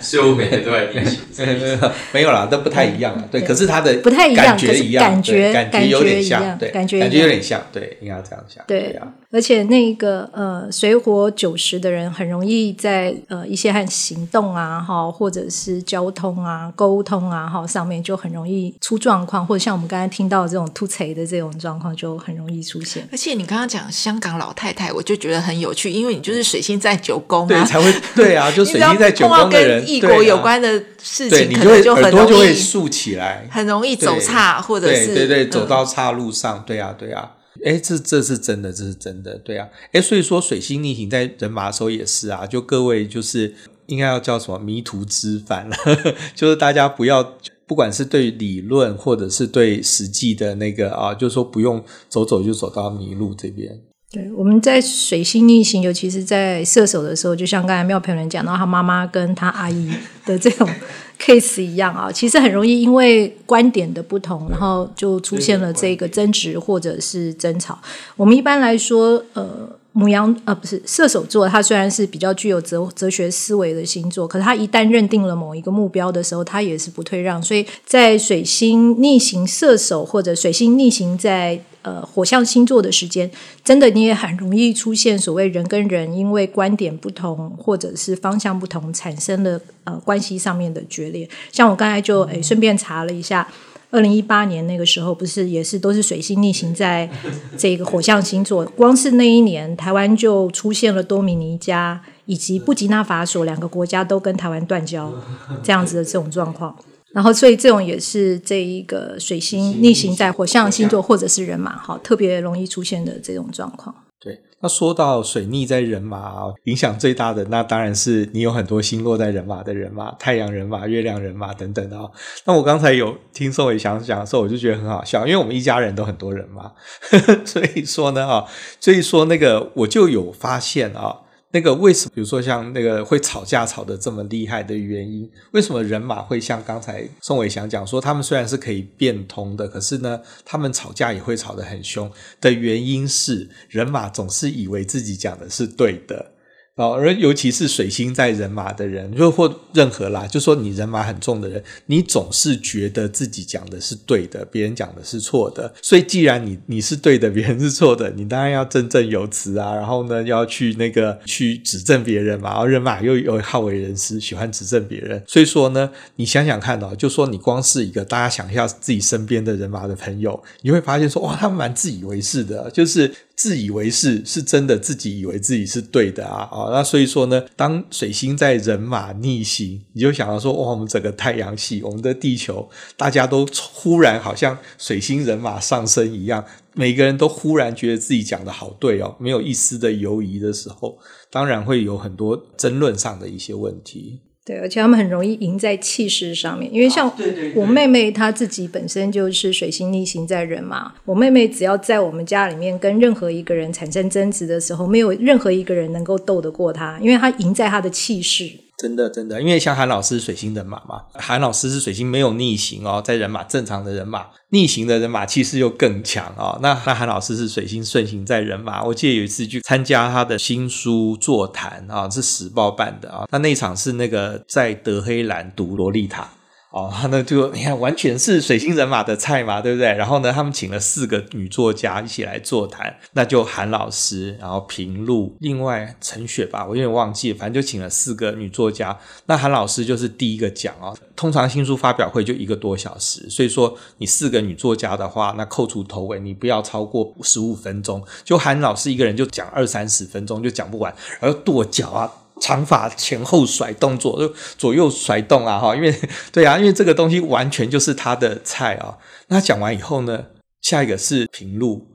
[0.00, 3.20] 所以我每天都在逆行， 没有啦，都不太一样。
[3.32, 8.64] 对，可是他的不太一样，感觉一样，感觉感觉有点像，对，感觉感觉有点像，对，应该这样想。
[8.68, 8.96] 对，
[9.36, 20.66] 而且那个呃，水火九十的人很容易在呃一些和行动啊，哈，或者是交通啊、沟通啊，哈，上面就很容易出状况，或者像我们刚才听到的这种。
[20.74, 30.68] 突锤的这种状况就很容易出现，而且你刚刚讲香港老太太，我就觉得很有趣，因为你就是水星在九宫啊，对，才会对啊， 就水星在九宫的人，跟异国有关的
[31.02, 37.30] 事情，可能就很容易就会竖起来，很容易走岔，或者是对对，走到岔路上，对啊对啊，
[37.64, 43.54] 哎，这这是真的，这是真的，对啊，哎，所以说水星逆行在人马的时候也是啊，就各位就是
[43.86, 45.76] 应该要叫什么迷途知返了，
[46.34, 47.34] 就是大家不要。
[47.68, 53.80] 不管是对理论，或者是对实际的那个啊，就是说不用走走就走到迷路这边。
[54.12, 59.90] 对，我们在水星逆行，尤其是在射手的时候，就像刚才妙萍人讲到他妈妈跟他阿姨
[60.24, 60.68] 的这种
[61.18, 67.78] case 一样啊，其实很容易因为观点的不同，然后就出现了这个争执或者是争吵。
[68.16, 69.68] 我们一般来说，呃。
[69.98, 77.42] 母羊呃，不是射手座，它虽然是比较具有哲哲学思维的星座，可是它一旦认定了某一个目标的时候，它也是不退让。
[77.42, 83.30] 所以在水星逆行射手或者水星逆行在呃火象星座的时间，
[83.64, 91.28] 真的你也很容易出现所谓人跟人因为观点不同或者是方向不同产生的呃关系上面的决裂。
[91.52, 93.46] 像我刚才就诶顺便查了一下。
[93.92, 97.08] 二零一八年那个时候，不是也是都是水星逆行在
[97.56, 105.14] 这个火象星座，光是那一年，台湾就出现了多米尼加以及布吉纳法索两个国家都跟台湾断交
[105.62, 106.76] 这样子的这种状况。
[107.14, 113.94] 然后，所以这种也是这一个水星逆行在火象星座或者是人马，哈，特别容易出现的这种状况。
[114.20, 122.10] 对，那说到水逆在人马影响最大的，那当然是你有很多星落在人马的人马，太阳人马、月亮人马等等啊。
[122.44, 126.72] 那我刚才有听宋伟祥讲的时候，我就觉得很好笑，因为我们一家人都很多人嘛，
[127.46, 128.44] 所以说呢，啊，
[128.78, 131.20] 所以说那个我就有发现啊。
[131.56, 146.32] 那个为什么，比如说像那个会吵架吵得这么厉害的原因，为什么人马会像刚才宋伟祥讲说，他们虽然是可以变通的，可是呢，他们吵架也会吵得很凶的原因是，人马总是以为自己讲的是对的。
[146.76, 155.72] 哦，而尤其是水星在人马的人，就或任何啦，就说你人马很重的人，你总是觉得自己讲的是对的，别人讲的是错的。
[155.80, 162.50] 所以，既然你你是对的，别人是错的，你当然要振振有词啊，然后呢，要去那个去指正别人嘛。
[162.50, 165.22] 然后人马又又好为人师，喜欢指正别人。
[165.26, 173.10] 所以说呢，你想想看哦，就说你光是一个大家想一下自己身边的人马的朋友，你会发现说，哇，他们蛮自以为是的，就是。
[173.36, 176.48] 自以为是，是真的自己以为自己是对的啊！
[176.50, 190.98] 啊，那所以说呢，当水星在人马逆行，你就想到说，哇，我们整个太阳系，我们的地球，大家都忽然好像水星人马上升一样，每个人都忽然觉得自己讲的好对哦，没有一丝的犹疑的时候，
[191.30, 194.20] 当然会有很多争论上的一些问题。
[194.46, 197.12] 对，而且他们很容易赢在气势上面，因为像
[197.56, 200.92] 我妹妹她自己本身就是水星逆行在人嘛。
[201.04, 208.48] 我妹妹只要在我们家里面跟任何一个人产生争执的时候，没有任何一个人能够斗得过她，因为她赢在她的气势。
[208.76, 216.58] 真的，真的，因为像韩老师水星人马嘛，韩老师是水星没有逆行哦，在人马正常的人马，逆行的人马气势又更强哦。
[216.62, 226.28] 那那韩老师是水星顺行在人马，我记得有一次去参加他的新书座谈啊，是时报办的啊，他那场是那个在德黑兰读洛丽塔。
[226.76, 229.86] 哦， 那就你看，完全是水星人马的菜嘛，对不对？
[229.94, 238.98] 然后呢，他们请了四个女作家一起来座谈，那就韩老师，然后平路，另外陈雪吧，我有点忘记，反正就请了四个女作家。
[239.24, 240.94] 那韩老师就是第一个讲哦。
[241.16, 248.04] 通常新书发表会就一个多小时，所以说你四个女作家的话，那扣除头尾，你不要超过十五分钟。
[248.22, 252.12] 就韩老师一个人就讲二三十分钟就讲不完，然后跺脚啊。
[252.40, 255.94] 长发前后甩动，作，就左右甩动啊，哈，因为
[256.30, 258.98] 对啊，因为这个东西完全就是他的菜啊。
[259.28, 260.26] 那讲完以后呢，
[260.60, 261.88] 下一个是平路，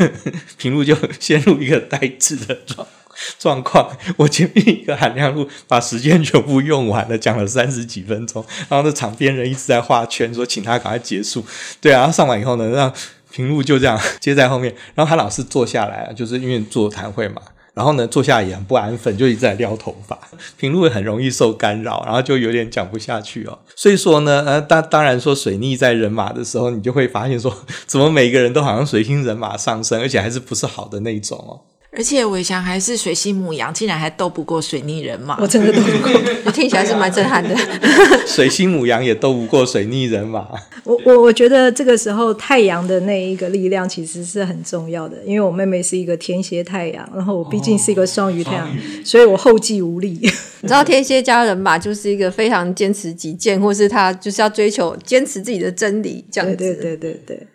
[0.58, 2.86] 平路就陷入一个呆滞的状
[3.38, 3.96] 状况。
[4.18, 11.44] 我前面一个韩亮路把时间全部用完了，讲了三十几分钟，然后那场边人一直在画圈，说请他赶快结束。
[11.80, 12.92] 对啊，上完以后呢，让
[13.30, 17.40] 平路就这样接在后面，然后韩老师坐下来，就是因为座谈会嘛。
[17.76, 20.18] 然后呢，坐下也很不安分，就一直在撩头发，
[20.56, 23.58] 平路很容易受干扰，然后就有点讲不下去哦。
[23.76, 27.54] 所以说呢，呃，当当然说水逆在人马的时候，你就会发现说，
[27.86, 31.60] 怎么每个人都好像水星人马上升，而且还是不是好的那种哦。
[31.92, 37.56] 而且伟翔还是水星母羊，竟然还斗不过水逆人马，我真的斗不过，我 听起来是蛮震撼的。
[38.26, 40.46] 水星母羊也斗不过水逆人马。
[40.84, 48.72] 我我我觉得这个时候太阳的那一个力量其实是很重要的，因为我妹妹是一个天蝎太阳，然后我毕竟是一个双鱼太阳，哦、
[49.04, 50.20] 所以我后继无力。
[50.60, 56.56] 你知道天蝎家人嘛就是一个非常坚持己见，或是他就是要追求坚持自己的真理这样子。
[56.56, 57.46] 对对对对对。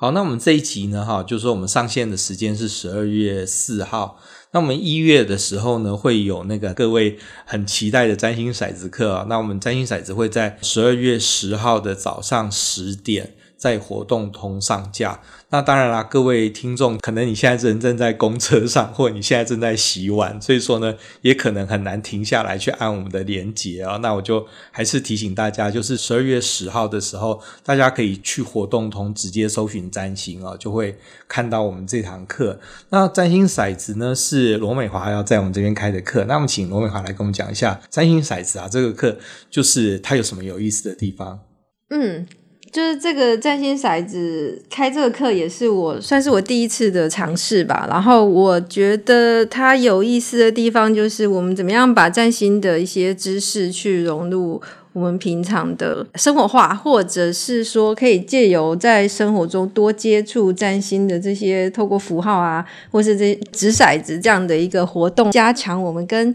[0.00, 4.18] 好，那我们这一集呢，哈，就是说我们上线的时间是十二月四号。
[4.52, 9.26] 那我们一月的时候呢，会有那个各位很期待的占星骰子课啊。
[9.28, 15.20] 那我们占星骰子会在十二月十号的早上十点在活动通上架。
[15.50, 23.98] 那当然啦，各位听众，可能你现在人正在公车上， 或你现在正在洗碗，所以说呢，也可能很难停下来去按我们的连结啊。
[23.98, 30.96] 那我就还是提醒大家，就是十二月十号的时候，大家可以去活动通直接搜寻占星啊，就会
[31.28, 32.58] 看到我们这堂课。
[32.88, 36.24] 那占星骰子呢，是罗美华要在我们这边开的课。
[36.24, 39.18] 那么，请罗美华来跟我们讲一下占星骰子啊，这个课
[39.50, 41.40] 就是它有什么有意思的地方？
[41.90, 42.26] 嗯。
[42.72, 47.86] 就是这个占星骰子开这个课也是我算是我第一次的尝试吧。
[47.90, 54.62] 然后我觉得它有意思的地方就是我们怎么样把占星的一些知识去融入
[54.92, 66.34] 我们平常的生活化，或者是说可以借由在生活中多接触占星的这些透过符号啊，或是这掷骰子这样的一个活动，加强我们跟。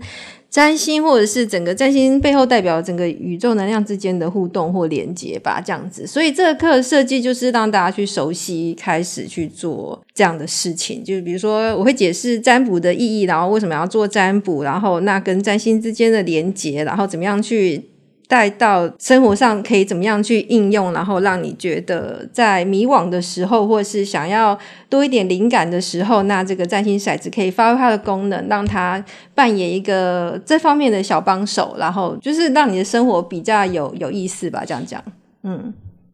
[0.55, 6.07] 占星或者是整个占星背后代表整个宇宙能量之间的互动或连接吧，这样子。
[6.07, 11.03] 所以这个课设计就是让大家去熟悉，开始去做这样的事情。
[11.03, 17.83] 就是比如说，我会解释占卜的意义，然后为什么要做占卜，然后那跟占星之间的连接，然后怎么样去。
[18.27, 24.57] 带到生活上可以怎么样去应用，然后让你觉得在迷惘的时候，或是想要
[24.89, 29.03] 多一点灵感的时候，那这个占星骰子可以发挥它的功能，让它
[29.33, 34.63] 扮演一个这方面的小帮手，然后就是让你的生活比较有有意思吧。
[34.65, 35.03] 这样讲，
[35.43, 35.73] 嗯。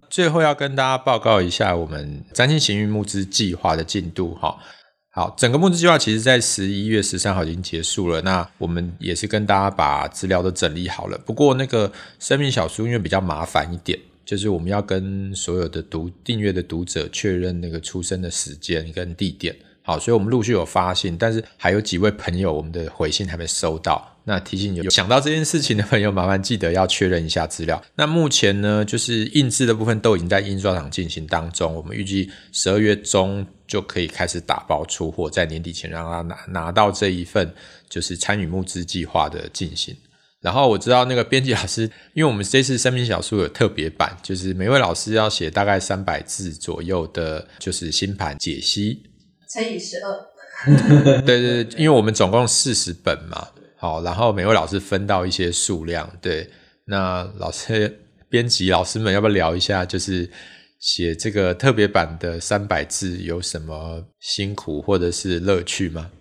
[0.09, 4.57] 最后要跟大家报告一下我们占星行运募资计划的进度，哈。
[5.13, 8.21] 好，整个募资计划其实在十一月十三号已经结束了。
[8.21, 11.17] 那我们也是跟大家把资料都整理好了。
[11.25, 19.53] 不过那个生命小书因为比较麻烦一点，就是我们要跟所有的读订阅的读者确认那个出生的时间跟地点。
[19.83, 24.10] 好，所以我们陆续有发信，但是还有几位朋友我们的回信还没收到。
[24.23, 27.81] 那提醒有想到这件事情的朋友，麻烦记得要确认一下资料。
[27.95, 31.73] 那目前呢，就是印制的部分都已经在印刷厂进行当中。
[31.73, 37.51] 我们预计十二月中就可以开始打包出货，在年底前让他拿拿到这一份，
[37.89, 39.95] 就是参与募资计划的进行。
[40.39, 49.01] 然后我知道那个编辑老师，因为我们这次生命小说有特别版，就是每位老师要写大概三百字左右的，就是新盘解析
[49.51, 50.31] 乘以十二。
[51.25, 53.47] 对对对，因为我们总共四十本嘛。
[53.81, 56.47] 好，然后每位老师分到一些数量，对，
[56.85, 59.83] 那老师编辑老师们要不要聊一下？
[59.83, 60.29] 就是
[60.79, 66.11] 写这个特别版的三百字有什么辛苦或者是乐趣吗？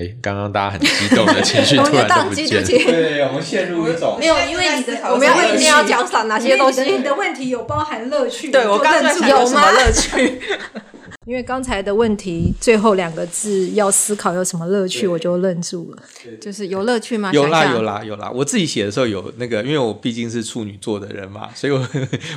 [0.00, 2.62] 哎，刚刚大家很激动的情绪 突然都不见了。
[2.66, 6.82] 对，我们陷入一种没有，因为你的我们要一定要讲啥哪些东西？
[6.90, 8.50] 你的问题有包含乐趣？
[8.50, 10.40] 对我刚才有什么乐趣？
[11.26, 16.02] 因为刚才的问题最后两个字要思考有什么乐趣，我就愣住了。
[16.40, 17.30] 就是有乐趣吗？
[17.34, 18.30] 有啦，有啦，有啦。
[18.34, 21.86] 我自己写的时候有那个，因为我毕竟是处女座的人嘛， 所以我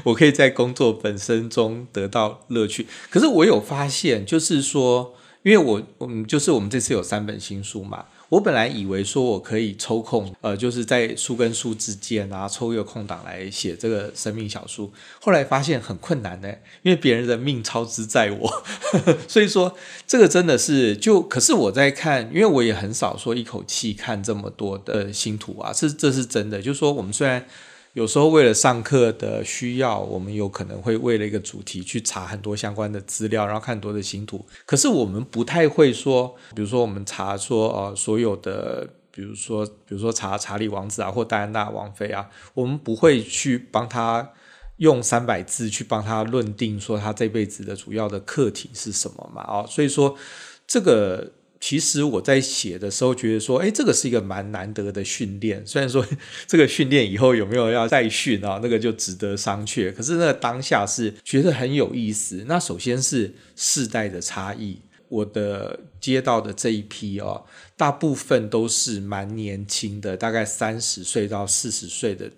[0.03, 2.85] 我可以在工作本身中得到乐趣。
[3.09, 5.13] 可是我有发现，就是说。
[5.43, 14.91] 因为我，嗯，就是我们这次有三本新书嘛，我本来以为说我可以抽空，呃，就是在书跟书之间啊，抽一个空档来写这个生命小书，
[15.21, 16.47] 后来发现很困难呢，
[16.81, 18.63] 因为别人的命操之在我，
[19.27, 19.75] 所以说
[20.07, 27.45] 这个真的是就，可是我在看，因为我也很少说一口气看这么多的星图啊，是这是真的，就是说我们虽然。
[27.93, 34.43] 有时候为了上课的需要，我们有可能会为了一个主题去查很多相关的资料，然后看很多的星图。
[34.65, 44.31] 可是我们不太会说，比如说我们查说，呃，所有的，比如说，比如说查查理王子啊，或戴安娜王妃啊，我们不会去帮他
[44.77, 49.43] 用三百字去帮他论定说他这辈子的主要的课题是什么嘛？
[49.47, 50.17] 哦，所以说
[50.65, 51.31] 这个。
[51.65, 55.65] 其实我在写的时候觉得说，哎，这个是一个蛮难得的训练。
[55.65, 56.05] 虽然说
[56.45, 59.93] 这个训练以后有没有要再训啊，那个就值得商榷。
[59.93, 62.43] 可是那个当下是觉得很有意思。
[62.49, 67.45] 那首先是世代的差异，我的接到的这一批哦，
[67.77, 72.29] 大部分都是蛮年轻的，大概三十岁到四十岁的。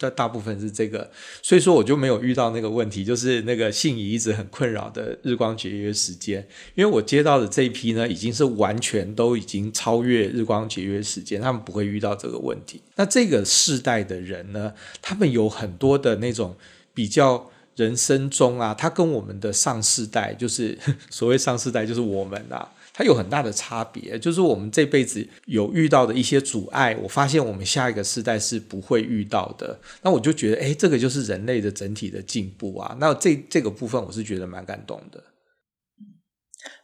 [0.00, 1.10] 但大部分是这个，
[1.42, 6.46] 所以说我就没有遇到那个问题，就是那个信仪一直很困扰的日光节约时间。
[6.76, 12.80] 因为我接到的这一批呢，已经是完全都已经超越日光节约时间，他们不会遇到这个问题。
[12.94, 14.72] 那这个世代的人呢，
[15.02, 16.56] 他们有很多的那种
[16.94, 20.78] 比较人生中啊，他跟我们的上世代，就是
[21.10, 22.72] 所谓上世代，就是我们啊。
[22.98, 29.78] 它有很大的差别，就是我们这辈子有遇到的一些阻碍，我发现我们下一个世代是不会遇到的。
[30.02, 32.96] 那我就觉得，哎，这个就是人类的整体的进步啊。
[32.98, 35.22] 那这这个部分我是觉得蛮感动的。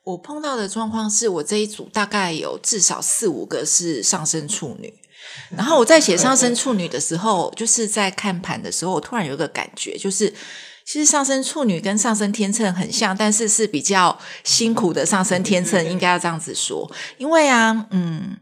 [0.04, 4.94] 我碰到的状况是我这一组大概有至少四五个是上升处女，
[5.58, 10.32] 然后我在写上升处女的时候，就是在看盘的时候，我突然有一个感觉，就是。
[10.84, 16.90] 其实上升处女跟上升天秤很像，但是是比较辛苦的上升天秤，应该要这样子说。
[17.16, 18.36] 因为啊，嗯，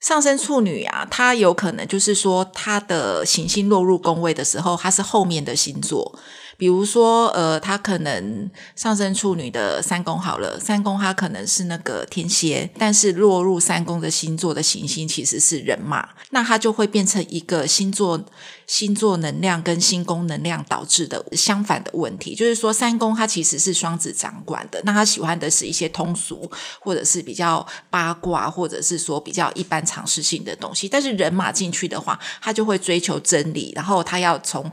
[0.00, 6.18] 上升处女啊，她有可能就是说，她的行星落入宫位的时候，她是后面的星座。
[6.62, 18.24] 比如说，呃，他可能上升处女的三宫好了，三宫他可能是那个天蝎，但是落入三宫的星座的行星其实是人马，那他就会变成一个星座
[18.68, 26.48] 星座能量跟星宫能量导致的相反的问题，就是说三宫他其实是双子掌管的，那他喜欢的是一些通俗
[26.78, 34.70] 或者是比较八卦，或者是说比较一般常识性的东西，但是人马进去的话，他就会追求真理，然后他要从。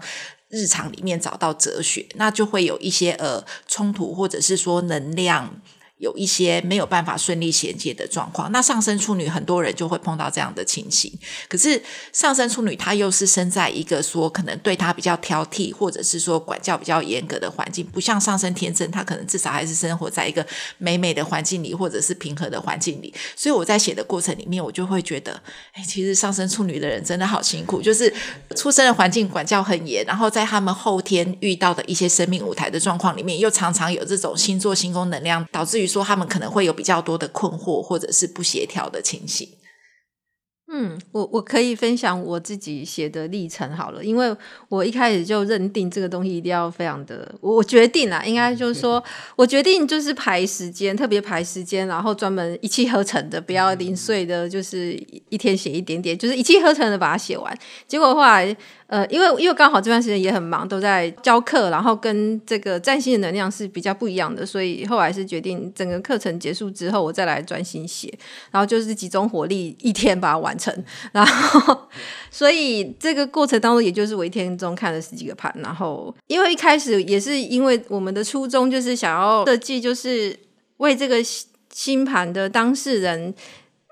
[0.50, 5.62] 日常里面找到哲学，那就会有一些呃冲突，或者是说能量。
[6.00, 11.12] 有一些没有办法顺利衔接的状况，那上升处女很多人就会碰到这样的情形。
[11.50, 11.82] 可是
[12.14, 20.46] 上升处女她又是生在一个说可能对她比较挑剔，或者是说管教比较严格的环境，不像上升天秤，她可能至少还是生活在一个
[20.78, 23.14] 美美的环境里，或者是平和的环境里。
[23.36, 25.34] 所以我在写的过程里面，我就会觉得，
[25.74, 28.14] 哎，其实上升处女的人真的好辛苦，就是
[28.56, 35.89] 出生的环境管教很严，然后在他们后天遇到的一些生命舞台的状况里面，又常常有这种星座星宫能量，导致于。
[35.90, 39.50] 说他们可能会有比较多的困惑，或者是不协调的情形。
[40.72, 44.32] 嗯，我我可以分享我自己写的历程好了，因为
[44.68, 49.04] 我一开始就认定这个东西一定要非常的，我决定啦，应该就是说
[49.36, 54.94] 我决定就是排时间，特别排时间，然后专门一气呵成的，不要零碎的，就是
[55.30, 57.58] 一天写一点点，就是一气呵成的把它写完。
[57.88, 58.56] 结果后来。
[58.90, 68.12] 呃，因为因为刚好这段时间也很忙，都在教课，然后跟这个占星的能量是比较不一样的，所以后来是决定整个课程结束之后，我再来专心写，
[68.50, 70.74] 然后就是集中火力一天把它完成，
[71.12, 71.88] 然后
[72.32, 80.36] 所以这个过程当中，也就是我一天中看了十几个盘，然后因为一开始也是因为我们的初衷就是想要设计，就是
[80.78, 81.18] 为这个
[81.72, 83.36] 星盘的当事人。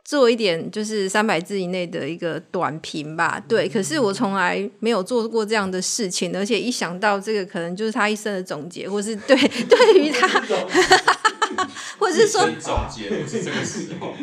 [0.07, 3.67] 做一点就是三百字以内的一个短评吧，对。
[3.67, 10.25] 可是我从来没有做过这样的事情，而且一想到这个可能就是他一生的总结，或是 对对于他，
[11.99, 14.15] 或是说总结不是这个时候，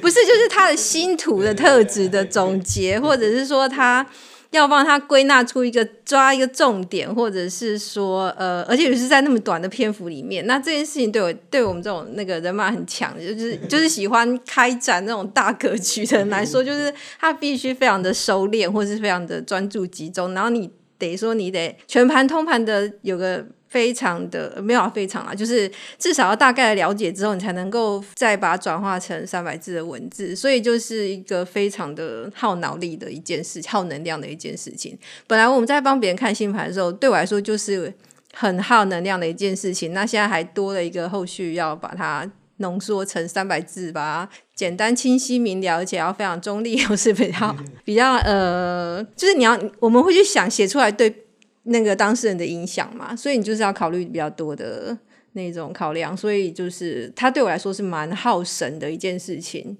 [0.00, 4.06] 不是就是他的星图的特质的总结，或者是说他
[4.52, 23.44] 要帮他归纳出一个抓一个重点，或者是说呃，而且也是在那么短的篇幅里面，那这件事情对我对我们这种那个人马很强，就是就是喜欢开展那种大格局的人来说，就是他必须非常的收敛，或是非常的专注集中，然后你得说你得全盘通盘的有个。
[23.72, 34.98] 非常的没有非常啊，就是至少要大概的了解之后，你才能够再把它转化成三百字的文字，所以就是一个非常的耗脑力的一件事，耗能量的一件事情。
[35.26, 37.90] 本来我们在帮别人看星盘的时候，对我来说就是
[38.34, 39.94] 很耗能量的一件事情。
[39.94, 47.56] 那现在还多了一个后续，要把它浓缩成三百字吧，简单、清晰、明了，而且要非常中立， 又是比较
[47.86, 51.24] 比较呃，就是你要我们会去想写出来对。
[51.64, 54.96] 那个当事人的影响嘛，所以你就是要考虑比较多的
[55.32, 59.78] 那种考量，所以就是他对我来说是蛮耗神的一件事情。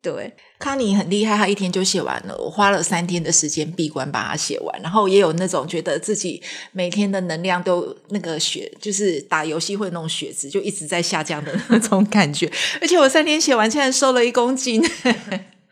[0.00, 14.84] 对，康妮很厉害，他一天就写完了，我花了三天的时间闭关把它写完，然后也有那种觉得自己每天的能量都那个血，就是打游戏会那种血值就一直在下降的那种感觉，而且我三天写完，竟然瘦了一公斤。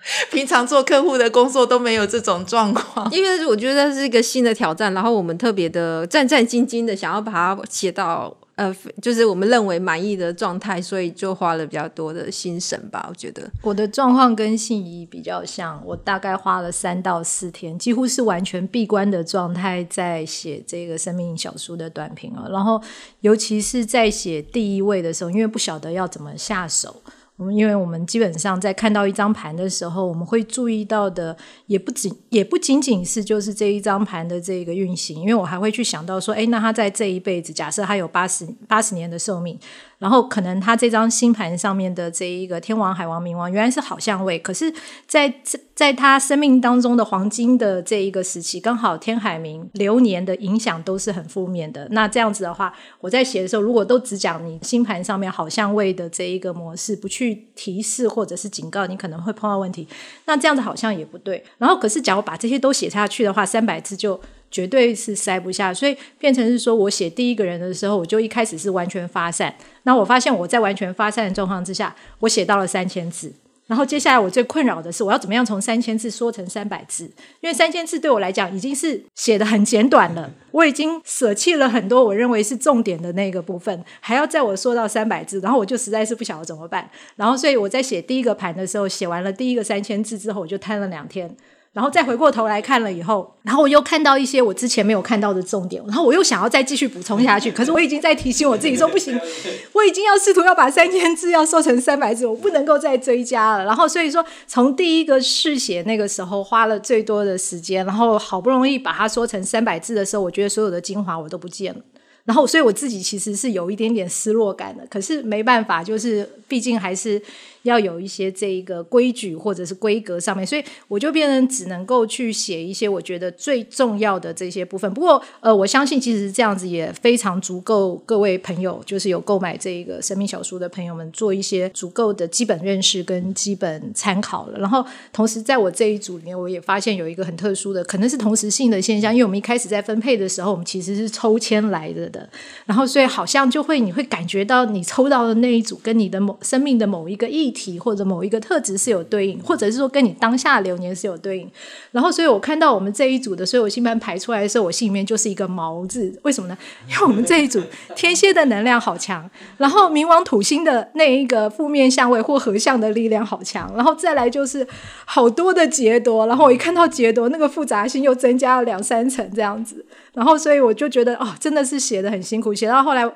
[0.31, 13.07] 平常做客户的工作都没有这种状况，因为我觉得这是一个新的挑战，然后我们特别的战战兢兢的想要把它写到呃，就是我们认为满意的状态，所以就花了比较多的心神吧。
[13.09, 22.45] 我觉得我的状况跟信怡比较像，我大概花了三到四天，几乎是完全闭关的状态，在写这个生命小书的短评啊。
[22.51, 22.81] 然后
[23.21, 27.03] 尤其是在写第一位的时候，因为不晓得要怎么下手。
[27.43, 31.37] 我们因为我们基本上在看到一张盘的时候，我们会注意到的
[31.67, 39.59] 也不仅也不仅仅是就是这一张盘的这个运行，因为我还会去想到说，哎，那他在这一辈子，假设他有八十八十年的寿命。
[40.03, 44.75] 然后可能他这张星盘上面的这一个天王、海王、冥王原来是好相位，可是
[45.07, 45.33] 在
[45.77, 51.87] 在他生命当中的黄金的这一个时期，刚好天海冥流年的影响都是很负面的。
[51.93, 59.87] 那这样子的话，我在写的时候，如果都只讲你星盘上面好相位的这一个模式，不去提示或者是警告你可能会碰到问题，
[60.25, 61.45] 那这样子好像也不对。
[61.59, 64.21] 然后可是假如把这些都写下去的话，三百字就。
[64.53, 69.53] 绝对是塞不下，所以变成是说，我写第一个人的时候，我就一开始是完全发散。
[69.83, 73.33] 那我发现我在完全发散的状况之下，我写到了三千字。
[73.69, 77.05] 然后接下来我最困扰的是，我要怎么样从三千字缩成三百字？
[77.41, 86.91] 因为三千字对我来讲已经是写得很简短了，我已经舍弃了很多我认为是重点的那个部分，还要在我缩到三百字，然后我就实在是不晓得怎么办。
[87.17, 91.35] 然后所以我在写第一个盘的时候，写完了第一个三千字之后，我就瘫了两天。
[91.73, 99.19] 然后再回过头来看了以后，然后我又看到一些我之前没有看到的重点，然后我又想要再继续补充下去，可是我已经在提醒我自己说不行，
[99.73, 103.65] 我已经要试图要把三千字要缩成三百字，我不能够再追加了。
[103.65, 111.81] 然后所以说，从第一个试写那个时候花了最多的时间，然后好不容易把它说成三百字的时候，我觉得所有的精华我都不见了。
[112.25, 117.23] 然后所以我自己其实是有一点点失落感的，可是没办法，就是毕竟还是。
[117.63, 124.93] 要有一些这一个规矩或者是规格上面，所以我就变成只能够去写一些我觉得最重要的这些部分。
[124.93, 134.59] 不过，呃，我相信其实这样子也非常足够，各位朋友就是有购买这一个生命小书的朋友们做一些足够的基本认识跟基本参考了。
[134.59, 142.29] 然后，同时在我这一组里面，我也发现有一个很特殊的，可能是同时性的现象，因为我们一开始在分配的时候，我们其实是抽签来的的。
[142.67, 151.51] 然后，所以好像就会你会感觉到你抽到的那一组跟你的某生命的某一个议题或者某一个特质是有对应，或者是说跟你当下流年是有对应。
[151.93, 156.19] 然后，所以我看到我们这一组的所有星盘排出来的时候，我心里面就是一个毛字。
[156.23, 156.59] 为什么呢？
[156.89, 157.63] 因为我们这一组
[157.95, 164.67] 天蝎的能量好强，然后冥王土星的那一个负面相位或合相的力量好强，然后再来就是
[165.05, 166.27] 好多的劫夺。
[166.27, 169.85] 然后我一看到劫夺，那个复杂性又增加了两三层这样子。
[170.15, 172.53] 然后，所以我就觉得哦，真的是写得很辛苦。
[172.55, 173.11] 写到后来，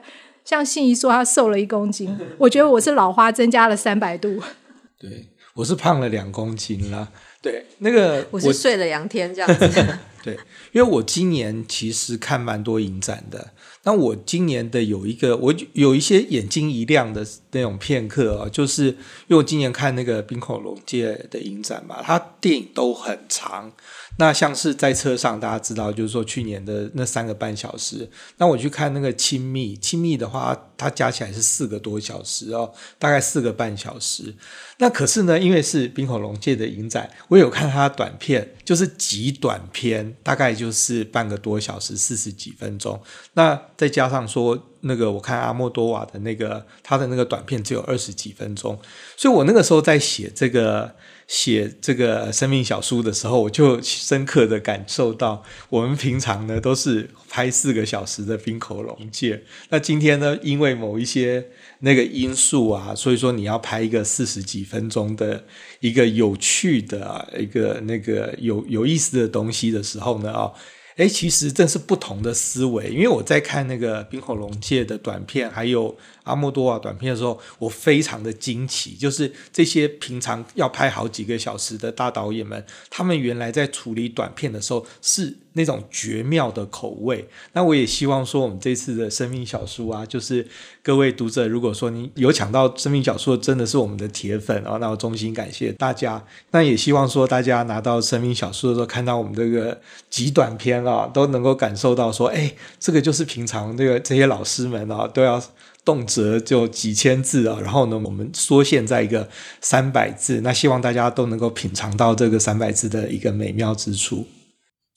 [0.47, 4.41] 像信怡说她瘦了一公斤，我觉得我是老花增加了三百度。
[4.97, 7.09] 对，我是胖了两公斤啦。
[7.43, 9.69] 对，那个我是睡了两天这样子。
[10.23, 10.35] 对，
[10.73, 13.53] 因为我今年其实看蛮多影展的。
[13.85, 18.97] 那我今年的有一个，我有一些眼睛一亮的那种片刻啊，就是因
[19.29, 23.73] 为我今年看那个冰口龙界的影展嘛，它电影都很长。
[24.19, 28.09] 那像是在车上，大家知道，就是说去年的那三个半小时。
[28.39, 34.35] 那我去看那个亲密，亲密的话，它加起来是四个多小时哦，大概四个半小时。
[34.79, 42.99] 那可是呢，因为是冰火龙界的影展，我有看他的短片，就是极短片，大概就是半个多小时，四十几分钟。
[43.35, 44.71] 那再加上说。
[44.83, 48.79] 那个我看阿莫多瓦的那个他的那个短片只有二十几分钟，
[49.17, 50.95] 所以我那个时候在写这个。
[51.27, 61.49] 写这个生命小书的时候，我就深刻的感受到，我们平常呢都是拍四个小时的冰口龙介，那今天呢，因为某一些
[61.81, 65.45] 那个因素啊，所以说你要拍一个四十几分钟的
[65.81, 70.53] 一个有趣的一个那个有有意思的东西的时候呢，啊。
[70.97, 75.95] 诶，其实这是不同的思维，因为我在看那个冰火龙界的短片，还有
[76.25, 87.29] 阿莫多瓦短片的时候，我非常的惊奇，就是这些平常要拍好几个小时的大导演们，他们原来在处理短片的时候是那种绝妙的口味。
[87.53, 90.47] 那我也希望说，我们这次的生命小书啊，就是
[90.83, 96.25] 各位读者，如果说你有抢到生命小说，真的是我们的铁粉啊，那我衷心感谢大家。
[96.53, 99.79] 那也希望说，大家拿到生命小说的时候，看到我们这个
[100.09, 100.86] 极短篇。
[100.87, 105.43] 啊，都能够感受到说，哎，这个就是平常这个这些老师们啊，都要
[105.85, 109.29] 动辄就几千字啊，然后呢，我们缩限在一个
[109.61, 114.27] 三百字，那希望大家都能够品尝到这个三百字的一个美妙之处。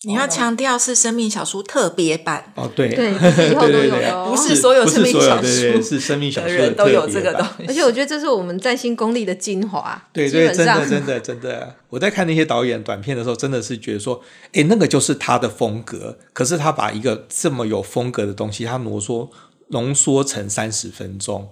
[0.04, 3.12] 你要强调是生命小书特别版哦，对对，
[3.52, 7.66] 以后都有的不是所有生命小书，是生命小书的都有这个东西。
[7.68, 10.02] 而且我觉得这是我们在新功力的精华。
[10.14, 14.22] 对对，真的真的真的，我在看那些导演短片的时候，真的是觉得说，
[14.54, 16.18] 哎，那个就是他的风格。
[16.32, 19.30] 可是他把一个这么有风格的东西，他浓缩
[19.72, 21.50] 浓缩成三十分钟。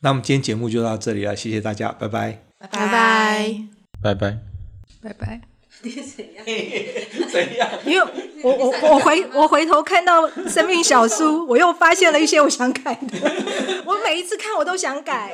[0.00, 3.56] 那我们今天节目就到这里了，谢谢大家，拜拜，拜拜，
[4.02, 4.38] 拜拜，
[5.02, 5.53] 拜拜。
[5.84, 6.44] 你 怎样？
[7.30, 7.68] 怎样？
[7.84, 8.06] 因为
[8.42, 13.30] 我我我回我回头看到生命小书，我又发现了一些我想改的。
[13.86, 15.32] 我每一次看我都想改。